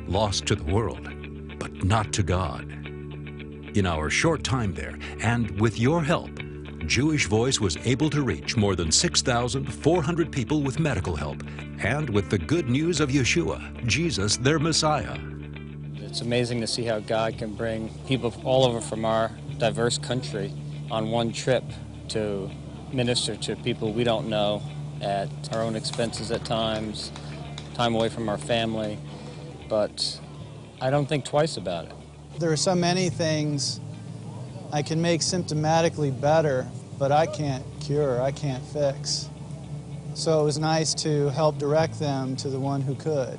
Lost 0.06 0.46
to 0.46 0.54
the 0.54 0.64
world, 0.64 1.08
but 1.58 1.84
not 1.84 2.12
to 2.14 2.22
God. 2.22 2.70
In 3.76 3.84
our 3.84 4.08
short 4.08 4.44
time 4.44 4.72
there, 4.72 4.96
and 5.20 5.60
with 5.60 5.78
your 5.78 6.02
help, 6.02 6.30
Jewish 6.86 7.26
Voice 7.26 7.60
was 7.60 7.76
able 7.84 8.08
to 8.10 8.22
reach 8.22 8.56
more 8.56 8.76
than 8.76 8.92
6,400 8.92 10.30
people 10.30 10.62
with 10.62 10.78
medical 10.78 11.16
help 11.16 11.42
and 11.82 12.08
with 12.08 12.30
the 12.30 12.38
good 12.38 12.68
news 12.68 13.00
of 13.00 13.10
Yeshua, 13.10 13.84
Jesus, 13.86 14.36
their 14.36 14.60
Messiah. 14.60 15.18
It's 15.96 16.20
amazing 16.20 16.60
to 16.60 16.66
see 16.66 16.84
how 16.84 17.00
God 17.00 17.38
can 17.38 17.54
bring 17.54 17.90
people 18.06 18.32
all 18.44 18.64
over 18.64 18.80
from 18.80 19.04
our 19.04 19.32
diverse 19.58 19.98
country 19.98 20.52
on 20.90 21.10
one 21.10 21.32
trip 21.32 21.64
to 22.08 22.48
minister 22.92 23.36
to 23.36 23.56
people 23.56 23.92
we 23.92 24.04
don't 24.04 24.28
know 24.28 24.62
at 25.02 25.28
our 25.52 25.62
own 25.62 25.74
expenses 25.74 26.30
at 26.30 26.44
times, 26.44 27.10
time 27.74 27.96
away 27.96 28.08
from 28.08 28.28
our 28.28 28.38
family. 28.38 28.96
But 29.68 30.20
I 30.80 30.90
don't 30.90 31.06
think 31.06 31.24
twice 31.24 31.56
about 31.56 31.86
it. 31.86 31.92
There 32.38 32.52
are 32.52 32.56
so 32.56 32.74
many 32.74 33.10
things 33.10 33.80
I 34.76 34.82
can 34.82 35.00
make 35.00 35.22
symptomatically 35.22 36.20
better, 36.20 36.66
but 36.98 37.10
I 37.10 37.24
can't 37.24 37.64
cure, 37.80 38.20
I 38.20 38.30
can't 38.30 38.62
fix. 38.62 39.30
So 40.12 40.42
it 40.42 40.44
was 40.44 40.58
nice 40.58 40.92
to 40.96 41.30
help 41.30 41.56
direct 41.56 41.98
them 41.98 42.36
to 42.36 42.50
the 42.50 42.60
one 42.60 42.82
who 42.82 42.94
could. 42.94 43.38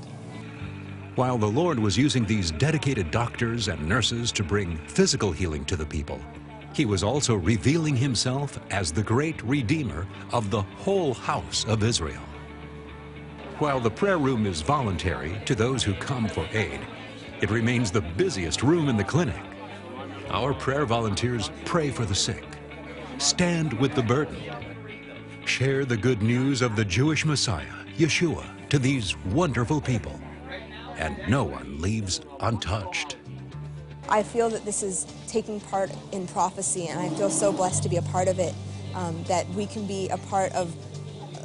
While 1.14 1.38
the 1.38 1.46
Lord 1.46 1.78
was 1.78 1.96
using 1.96 2.26
these 2.26 2.50
dedicated 2.50 3.12
doctors 3.12 3.68
and 3.68 3.88
nurses 3.88 4.32
to 4.32 4.44
bring 4.44 4.78
physical 4.88 5.32
healing 5.32 5.64
to 5.66 5.76
the 5.76 5.86
people, 5.86 6.20
he 6.74 6.86
was 6.86 7.04
also 7.04 7.36
revealing 7.36 7.96
himself 7.96 8.60
as 8.72 8.92
the 8.92 9.04
great 9.04 9.40
Redeemer 9.44 10.08
of 10.34 10.50
the 10.50 10.64
whole 10.64 11.14
house 11.14 11.66
of 11.66 11.84
Israel. 11.84 12.24
While 13.60 13.80
the 13.80 13.92
prayer 13.92 14.18
room 14.18 14.48
is 14.48 14.62
voluntary 14.64 15.40
to 15.46 15.54
those 15.54 15.84
who 15.84 15.94
come 15.94 16.28
for 16.28 16.48
aid, 16.52 16.80
it 17.42 17.52
remains 17.52 17.92
the 17.92 18.02
busiest 18.02 18.64
room 18.64 18.90
in 18.90 18.98
the 18.98 19.04
clinic. 19.04 19.47
Our 20.30 20.54
prayer 20.54 20.86
volunteers 20.86 21.52
pray 21.64 21.90
for 21.90 22.04
the 22.04 22.14
sick, 22.14 22.44
stand 23.18 23.72
with 23.74 23.96
the 23.96 24.04
burdened, 24.04 24.52
share 25.46 25.86
the 25.86 25.96
good 25.96 26.22
news 26.22 26.62
of 26.62 26.76
the 26.76 26.84
Jewish 26.84 27.26
Messiah, 27.26 27.72
Yeshua, 27.98 28.46
to 28.70 28.78
these 28.78 29.18
wonderful 29.28 29.80
people, 29.80 30.20
and 30.98 31.18
no 31.30 31.46
one 31.46 31.80
leaves 31.80 32.20
untouched. 32.42 33.16
I 34.10 34.22
feel 34.22 34.50
that 34.50 34.66
this 34.66 34.84
is 34.84 35.08
taking 35.30 35.62
part 35.62 35.92
in 36.12 36.28
prophecy, 36.28 36.88
and 36.88 37.00
I 37.00 37.08
feel 37.16 37.30
so 37.30 37.54
blessed 37.54 37.84
to 37.84 37.90
be 37.90 37.96
a 37.96 38.02
part 38.02 38.28
of 38.28 38.38
it, 38.38 38.54
um, 38.96 39.24
that 39.30 39.48
we 39.52 39.66
can 39.66 39.88
be 39.88 40.10
a 40.10 40.18
part 40.18 40.52
of 40.52 40.76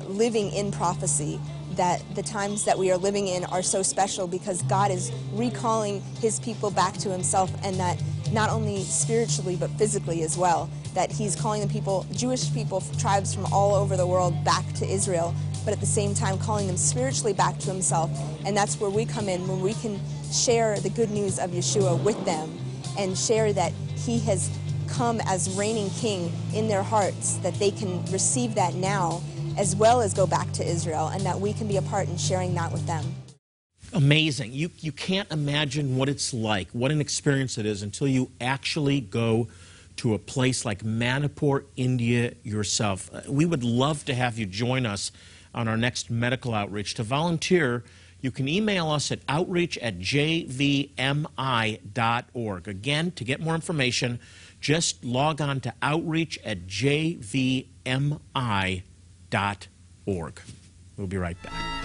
living 0.09 0.51
in 0.53 0.73
prophecy, 0.73 1.40
that 1.77 2.03
the 2.16 2.23
times 2.23 2.64
that 2.64 2.77
we 2.77 2.90
are 2.90 2.99
living 2.99 3.29
in 3.29 3.45
are 3.45 3.62
so 3.62 3.81
special 3.81 4.27
because 4.27 4.61
God 4.62 4.90
is 4.90 5.12
recalling 5.35 6.03
his 6.21 6.40
people 6.40 6.73
back 6.73 6.95
to 6.95 7.11
himself, 7.11 7.53
and 7.62 7.77
that 7.77 8.03
not 8.33 8.51
only 8.51 8.83
spiritually 8.83 9.57
but 9.57 9.71
physically 9.73 10.23
as 10.23 10.37
well, 10.37 10.68
that 10.95 11.12
he's 11.12 11.37
calling 11.37 11.61
the 11.61 11.68
people, 11.68 12.07
Jewish 12.12 12.53
people, 12.53 12.83
tribes 12.99 13.35
from 13.35 13.47
all 13.53 13.75
over 13.75 13.97
the 13.97 14.07
world 14.07 14.45
back 14.45 14.71
to 14.75 14.87
Israel, 14.87 15.35
but 15.64 15.73
at 15.73 15.81
the 15.81 15.87
same 15.87 16.14
time 16.14 16.38
calling 16.38 16.66
them 16.66 16.77
spiritually 16.77 17.33
back 17.33 17.59
to 17.59 17.71
himself. 17.71 18.11
And 18.45 18.57
that's 18.57 18.81
where 18.81 18.90
we 18.90 19.05
come 19.05 19.29
in, 19.29 19.47
when 19.47 19.61
we 19.61 19.75
can 19.75 20.01
share 20.33 20.79
the 20.81 20.90
good 20.90 21.11
news 21.11 21.38
of 21.38 21.51
Yeshua 21.51 22.03
with 22.03 22.23
them 22.25 22.59
and 22.99 23.16
share 23.16 23.53
that 23.53 23.73
he 23.97 24.18
has 24.21 24.51
come 24.88 25.21
as 25.27 25.49
reigning 25.57 25.88
king 25.90 26.33
in 26.53 26.68
their 26.68 26.83
hearts, 26.83 27.37
that 27.37 27.55
they 27.55 27.71
can 27.71 28.05
receive 28.07 28.55
that 28.55 28.75
now 28.75 29.23
as 29.57 29.77
well 29.77 30.01
as 30.01 30.14
go 30.14 30.27
back 30.27 30.51
to 30.53 30.64
Israel, 30.66 31.09
and 31.09 31.25
that 31.25 31.38
we 31.38 31.53
can 31.53 31.68
be 31.68 31.77
a 31.77 31.83
part 31.83 32.09
in 32.09 32.16
sharing 32.16 32.55
that 32.55 32.73
with 32.73 32.87
them. 32.87 33.05
Amazing. 33.94 34.52
You, 34.52 34.70
you 34.78 34.92
can't 34.92 35.31
imagine 35.31 35.96
what 35.96 36.09
it's 36.09 36.33
like, 36.33 36.70
what 36.70 36.90
an 36.90 37.00
experience 37.00 37.59
it 37.59 37.66
is, 37.66 37.83
until 37.83 38.09
you 38.09 38.31
actually 38.40 39.00
go 39.00 39.48
to 39.96 40.14
a 40.14 40.18
place 40.18 40.64
like 40.64 40.83
Manipur, 40.83 41.64
India 41.76 42.33
yourself. 42.42 43.11
Uh, 43.12 43.20
we 43.28 43.44
would 43.44 43.62
love 43.62 44.05
to 44.07 44.14
have 44.14 44.38
you 44.38 44.46
join 44.46 44.87
us 44.87 45.12
on 45.55 45.68
our 45.68 45.76
next 45.76 46.11
medical 46.11 46.55
outreach. 46.55 46.94
To 46.94 47.02
volunteer, 47.02 47.85
you 48.22 48.31
can 48.31 48.48
email 48.48 48.90
us 48.90 49.12
at 49.12 49.18
outreach 49.28 49.76
at 49.78 49.98
jvmi.org. 49.98 50.98
Again, 52.68 53.11
to 53.11 53.24
get 53.24 53.40
more 53.40 53.55
information, 53.55 54.20
just 54.61 55.05
log 55.05 55.40
on 55.42 55.61
to 55.61 55.74
outreach 55.83 56.38
at 56.44 56.66
jvmi.org. 56.66 57.70
We'll 60.96 61.07
be 61.07 61.16
right 61.16 61.42
back. 61.42 61.82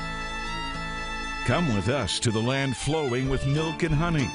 Come 1.47 1.73
with 1.73 1.87
us 1.87 2.19
to 2.19 2.29
the 2.29 2.41
land 2.41 2.75
flowing 2.75 3.29
with 3.29 3.47
milk 3.47 3.83
and 3.83 3.95
honey. 3.95 4.29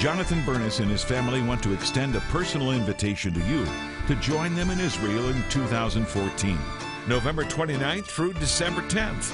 Jonathan 0.00 0.44
Bernis 0.44 0.80
and 0.80 0.90
his 0.90 1.04
family 1.04 1.40
want 1.40 1.62
to 1.62 1.72
extend 1.72 2.16
a 2.16 2.20
personal 2.32 2.72
invitation 2.72 3.32
to 3.32 3.40
you 3.46 3.64
to 4.08 4.16
join 4.16 4.56
them 4.56 4.70
in 4.70 4.80
Israel 4.80 5.28
in 5.28 5.40
2014, 5.50 6.58
November 7.06 7.44
29th 7.44 8.06
through 8.06 8.32
December 8.32 8.80
10th 8.88 9.32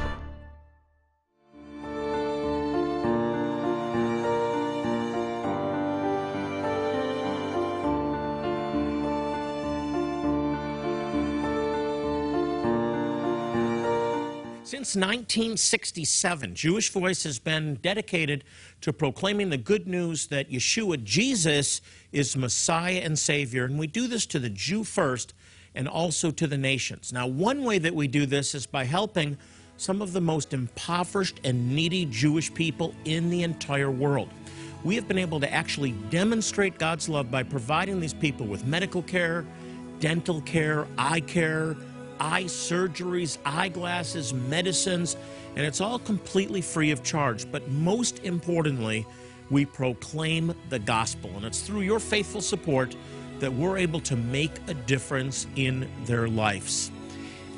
Since 14.64 14.97
1967, 14.97 16.55
Jewish 16.55 16.90
Voice 16.90 17.25
has 17.25 17.38
been 17.38 17.77
dedicated 17.77 18.45
to 18.83 18.92
proclaiming 18.92 19.49
the 19.49 19.57
good 19.57 19.87
news 19.87 20.27
that 20.27 20.51
Yeshua, 20.51 21.03
Jesus, 21.03 21.81
is 22.12 22.37
Messiah 22.37 23.01
and 23.03 23.18
Savior. 23.18 23.64
And 23.64 23.79
we 23.79 23.87
do 23.87 24.07
this 24.07 24.27
to 24.27 24.38
the 24.38 24.51
Jew 24.51 24.85
first 24.85 25.33
and 25.74 25.88
also 25.88 26.30
to 26.30 26.46
the 26.46 26.58
nations. 26.58 27.12
Now, 27.12 27.26
one 27.26 27.64
way 27.64 27.78
that 27.78 27.94
we 27.94 28.08
do 28.08 28.26
this 28.26 28.54
is 28.54 28.66
by 28.66 28.85
helping 28.85 29.37
some 29.76 30.02
of 30.02 30.12
the 30.12 30.20
most 30.20 30.52
impoverished 30.52 31.40
and 31.44 31.74
needy 31.74 32.04
Jewish 32.06 32.52
people 32.52 32.94
in 33.04 33.30
the 33.30 33.42
entire 33.42 33.90
world. 33.90 34.28
We 34.85 34.94
have 34.96 35.08
been 35.08 35.18
able 35.18 35.40
to 35.40 35.52
actually 35.52 35.92
demonstrate 36.11 36.78
God's 36.78 37.08
love 37.08 37.30
by 37.30 37.42
providing 37.42 38.00
these 38.00 38.14
people 38.14 38.46
with 38.46 38.66
medical 38.66 39.02
care, 39.02 39.44
dental 40.00 40.40
care, 40.42 40.87
eye 40.98 41.20
care, 41.20 41.76
eye 42.20 42.44
surgeries, 42.44 43.38
eyeglasses, 43.44 44.32
medicines, 44.35 45.16
and 45.56 45.66
it's 45.66 45.80
all 45.80 45.98
completely 45.98 46.61
free 46.61 46.90
of 46.90 47.02
charge. 47.02 47.50
But 47.50 47.68
most 47.70 48.24
importantly, 48.24 49.06
we 49.50 49.66
proclaim 49.66 50.54
the 50.70 50.78
gospel, 50.78 51.30
and 51.37 51.44
it's 51.44 51.61
through 51.61 51.82
your 51.82 52.00
faithful 52.00 52.40
support 52.40 52.96
that 53.42 53.52
we're 53.52 53.76
able 53.76 53.98
to 53.98 54.14
make 54.14 54.52
a 54.68 54.74
difference 54.74 55.48
in 55.57 55.88
their 56.05 56.28
lives. 56.28 56.91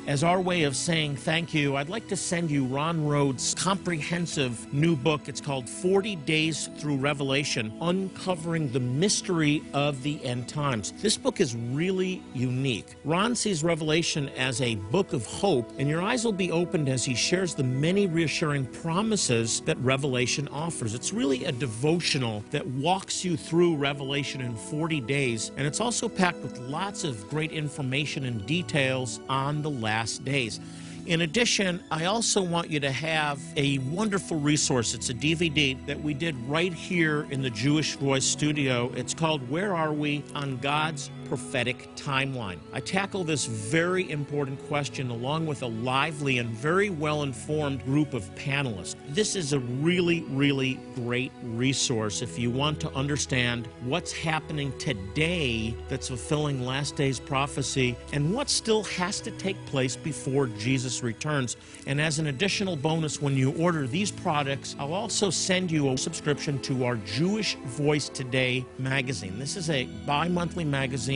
As 0.07 0.23
our 0.23 0.39
way 0.39 0.63
of 0.63 0.75
saying 0.75 1.15
thank 1.15 1.51
you, 1.51 1.77
I'd 1.77 1.89
like 1.89 2.07
to 2.09 2.15
send 2.15 2.51
you 2.51 2.63
Ron 2.63 3.07
Rhodes' 3.07 3.55
comprehensive 3.55 4.71
new 4.71 4.95
book. 4.95 5.27
It's 5.27 5.41
called 5.41 5.67
40 5.67 6.15
Days 6.17 6.69
Through 6.77 6.97
Revelation 6.97 7.75
Uncovering 7.81 8.71
the 8.71 8.79
Mystery 8.79 9.63
of 9.73 10.03
the 10.03 10.23
End 10.23 10.47
Times. 10.47 10.93
This 11.01 11.17
book 11.17 11.41
is 11.41 11.55
really 11.55 12.21
unique. 12.35 12.95
Ron 13.03 13.35
sees 13.35 13.63
Revelation 13.63 14.29
as 14.37 14.61
a 14.61 14.75
book 14.75 15.11
of 15.11 15.25
hope, 15.25 15.73
and 15.79 15.89
your 15.89 16.03
eyes 16.03 16.23
will 16.23 16.31
be 16.31 16.51
opened 16.51 16.87
as 16.87 17.03
he 17.03 17.15
shares 17.15 17.55
the 17.55 17.63
many 17.63 18.05
reassuring 18.05 18.67
promises 18.67 19.61
that 19.61 19.77
Revelation 19.79 20.47
offers. 20.49 20.93
It's 20.93 21.13
really 21.13 21.45
a 21.45 21.51
devotional 21.51 22.43
that 22.51 22.65
walks 22.67 23.25
you 23.25 23.35
through 23.35 23.75
Revelation 23.75 24.41
in 24.41 24.55
40 24.55 25.01
days, 25.01 25.51
and 25.57 25.65
it's 25.65 25.81
also 25.81 26.07
packed 26.07 26.43
with 26.43 26.59
lots 26.59 27.03
of 27.03 27.27
great 27.27 27.51
information 27.51 28.25
and 28.25 28.45
details 28.45 29.19
on 29.29 29.63
the 29.63 29.69
last 29.71 29.94
last 29.95 30.25
days. 30.25 30.59
In 31.05 31.21
addition, 31.21 31.81
I 31.89 32.05
also 32.05 32.41
want 32.41 32.69
you 32.69 32.81
to 32.81 32.91
have 32.91 33.39
a 33.55 33.77
wonderful 33.77 34.37
resource. 34.39 34.93
It's 34.93 35.09
a 35.09 35.13
DVD 35.13 35.77
that 35.85 36.01
we 36.01 36.13
did 36.13 36.35
right 36.49 36.73
here 36.73 37.27
in 37.29 37.41
the 37.41 37.49
Jewish 37.49 37.95
Voice 37.95 38.25
studio. 38.25 38.91
It's 38.95 39.13
called 39.13 39.49
Where 39.49 39.73
Are 39.73 39.93
We 39.93 40.21
on 40.33 40.57
God's 40.57 41.09
Prophetic 41.25 41.89
Timeline. 41.95 42.59
I 42.73 42.79
tackle 42.79 43.23
this 43.23 43.45
very 43.45 44.09
important 44.11 44.65
question 44.67 45.09
along 45.09 45.45
with 45.45 45.63
a 45.63 45.67
lively 45.67 46.37
and 46.37 46.49
very 46.49 46.89
well 46.89 47.23
informed 47.23 47.83
group 47.85 48.13
of 48.13 48.23
panelists. 48.35 48.95
This 49.09 49.35
is 49.35 49.53
a 49.53 49.59
really, 49.59 50.21
really 50.29 50.79
great 50.95 51.31
resource 51.43 52.21
if 52.21 52.37
you 52.37 52.51
want 52.51 52.79
to 52.81 52.91
understand 52.93 53.67
what's 53.83 54.11
happening 54.11 54.77
today 54.77 55.75
that's 55.87 56.07
fulfilling 56.09 56.65
last 56.65 56.95
day's 56.95 57.19
prophecy 57.19 57.95
and 58.13 58.33
what 58.33 58.49
still 58.49 58.83
has 58.83 59.19
to 59.21 59.31
take 59.31 59.57
place 59.65 59.95
before 59.95 60.47
Jesus 60.47 61.03
returns. 61.03 61.57
And 61.87 62.01
as 62.01 62.19
an 62.19 62.27
additional 62.27 62.75
bonus, 62.75 63.21
when 63.21 63.35
you 63.35 63.51
order 63.53 63.87
these 63.87 64.11
products, 64.11 64.75
I'll 64.79 64.93
also 64.93 65.29
send 65.29 65.71
you 65.71 65.91
a 65.91 65.97
subscription 65.97 66.59
to 66.63 66.85
our 66.85 66.97
Jewish 66.97 67.55
Voice 67.65 68.09
Today 68.09 68.65
magazine. 68.77 69.39
This 69.39 69.55
is 69.55 69.69
a 69.69 69.85
bi 70.05 70.27
monthly 70.27 70.65
magazine 70.65 71.14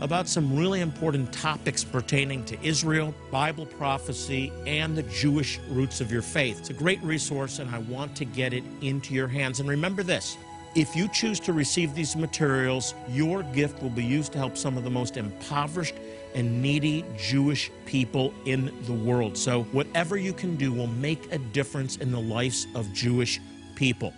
about 0.00 0.28
some 0.28 0.56
really 0.56 0.80
important 0.80 1.32
topics 1.32 1.84
pertaining 1.84 2.44
to 2.44 2.62
Israel, 2.62 3.14
Bible 3.30 3.66
prophecy, 3.66 4.52
and 4.66 4.96
the 4.96 5.02
Jewish 5.04 5.58
roots 5.70 6.00
of 6.00 6.10
your 6.10 6.22
faith. 6.22 6.58
It's 6.58 6.70
a 6.70 6.74
great 6.74 7.02
resource, 7.02 7.58
and 7.58 7.70
I 7.74 7.78
want 7.78 8.16
to 8.16 8.24
get 8.24 8.52
it 8.52 8.64
into 8.80 9.14
your 9.14 9.28
hands. 9.28 9.60
And 9.60 9.68
remember 9.68 10.02
this 10.02 10.36
if 10.74 10.96
you 10.96 11.06
choose 11.08 11.38
to 11.40 11.52
receive 11.52 11.94
these 11.94 12.16
materials, 12.16 12.94
your 13.08 13.44
gift 13.44 13.80
will 13.80 13.90
be 13.90 14.04
used 14.04 14.32
to 14.32 14.38
help 14.38 14.56
some 14.56 14.76
of 14.76 14.82
the 14.82 14.90
most 14.90 15.16
impoverished 15.16 15.94
and 16.34 16.60
needy 16.60 17.04
Jewish 17.16 17.70
people 17.86 18.34
in 18.44 18.72
the 18.86 18.92
world. 18.92 19.38
So, 19.38 19.62
whatever 19.70 20.16
you 20.16 20.32
can 20.32 20.56
do 20.56 20.72
will 20.72 20.88
make 20.88 21.32
a 21.32 21.38
difference 21.38 21.96
in 21.98 22.10
the 22.10 22.20
lives 22.20 22.66
of 22.74 22.92
Jewish 22.92 23.40
people. 23.76 24.12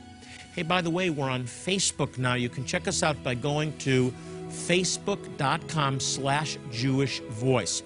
Hey, 0.54 0.62
by 0.62 0.80
the 0.80 0.88
way, 0.88 1.10
we're 1.10 1.28
on 1.28 1.44
Facebook 1.44 2.16
now. 2.16 2.32
You 2.32 2.48
can 2.48 2.64
check 2.64 2.88
us 2.88 3.02
out 3.02 3.22
by 3.22 3.34
going 3.34 3.76
to 3.80 4.10
facebook.com 4.48 6.00
slash 6.00 6.58
Jewish 6.70 7.20
Voice. 7.20 7.82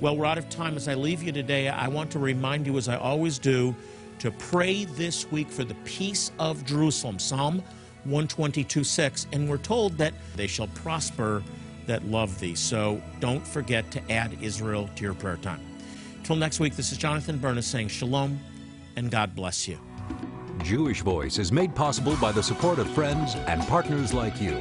Well, 0.00 0.16
we're 0.16 0.26
out 0.26 0.38
of 0.38 0.48
time. 0.48 0.76
As 0.76 0.88
I 0.88 0.94
leave 0.94 1.22
you 1.22 1.32
today, 1.32 1.68
I 1.68 1.88
want 1.88 2.10
to 2.12 2.18
remind 2.18 2.66
you, 2.66 2.76
as 2.76 2.88
I 2.88 2.96
always 2.96 3.38
do, 3.38 3.74
to 4.18 4.30
pray 4.32 4.84
this 4.84 5.30
week 5.30 5.48
for 5.48 5.64
the 5.64 5.74
peace 5.84 6.32
of 6.38 6.64
Jerusalem. 6.64 7.18
Psalm 7.18 7.62
122 8.04 8.84
6. 8.84 9.26
And 9.32 9.48
we're 9.48 9.58
told 9.58 9.96
that 9.98 10.14
they 10.36 10.46
shall 10.46 10.68
prosper 10.68 11.42
that 11.86 12.04
love 12.06 12.38
thee. 12.40 12.54
So 12.54 13.00
don't 13.20 13.46
forget 13.46 13.90
to 13.92 14.12
add 14.12 14.36
Israel 14.40 14.88
to 14.96 15.02
your 15.02 15.14
prayer 15.14 15.36
time. 15.36 15.60
Till 16.22 16.36
next 16.36 16.60
week, 16.60 16.74
this 16.76 16.92
is 16.92 16.98
Jonathan 16.98 17.38
Bernis 17.38 17.66
saying 17.66 17.88
shalom 17.88 18.40
and 18.96 19.10
God 19.10 19.34
bless 19.34 19.68
you. 19.68 19.78
Jewish 20.62 21.02
Voice 21.02 21.38
is 21.38 21.52
made 21.52 21.74
possible 21.74 22.16
by 22.16 22.32
the 22.32 22.42
support 22.42 22.78
of 22.78 22.88
friends 22.90 23.34
and 23.34 23.60
partners 23.62 24.14
like 24.14 24.40
you. 24.40 24.58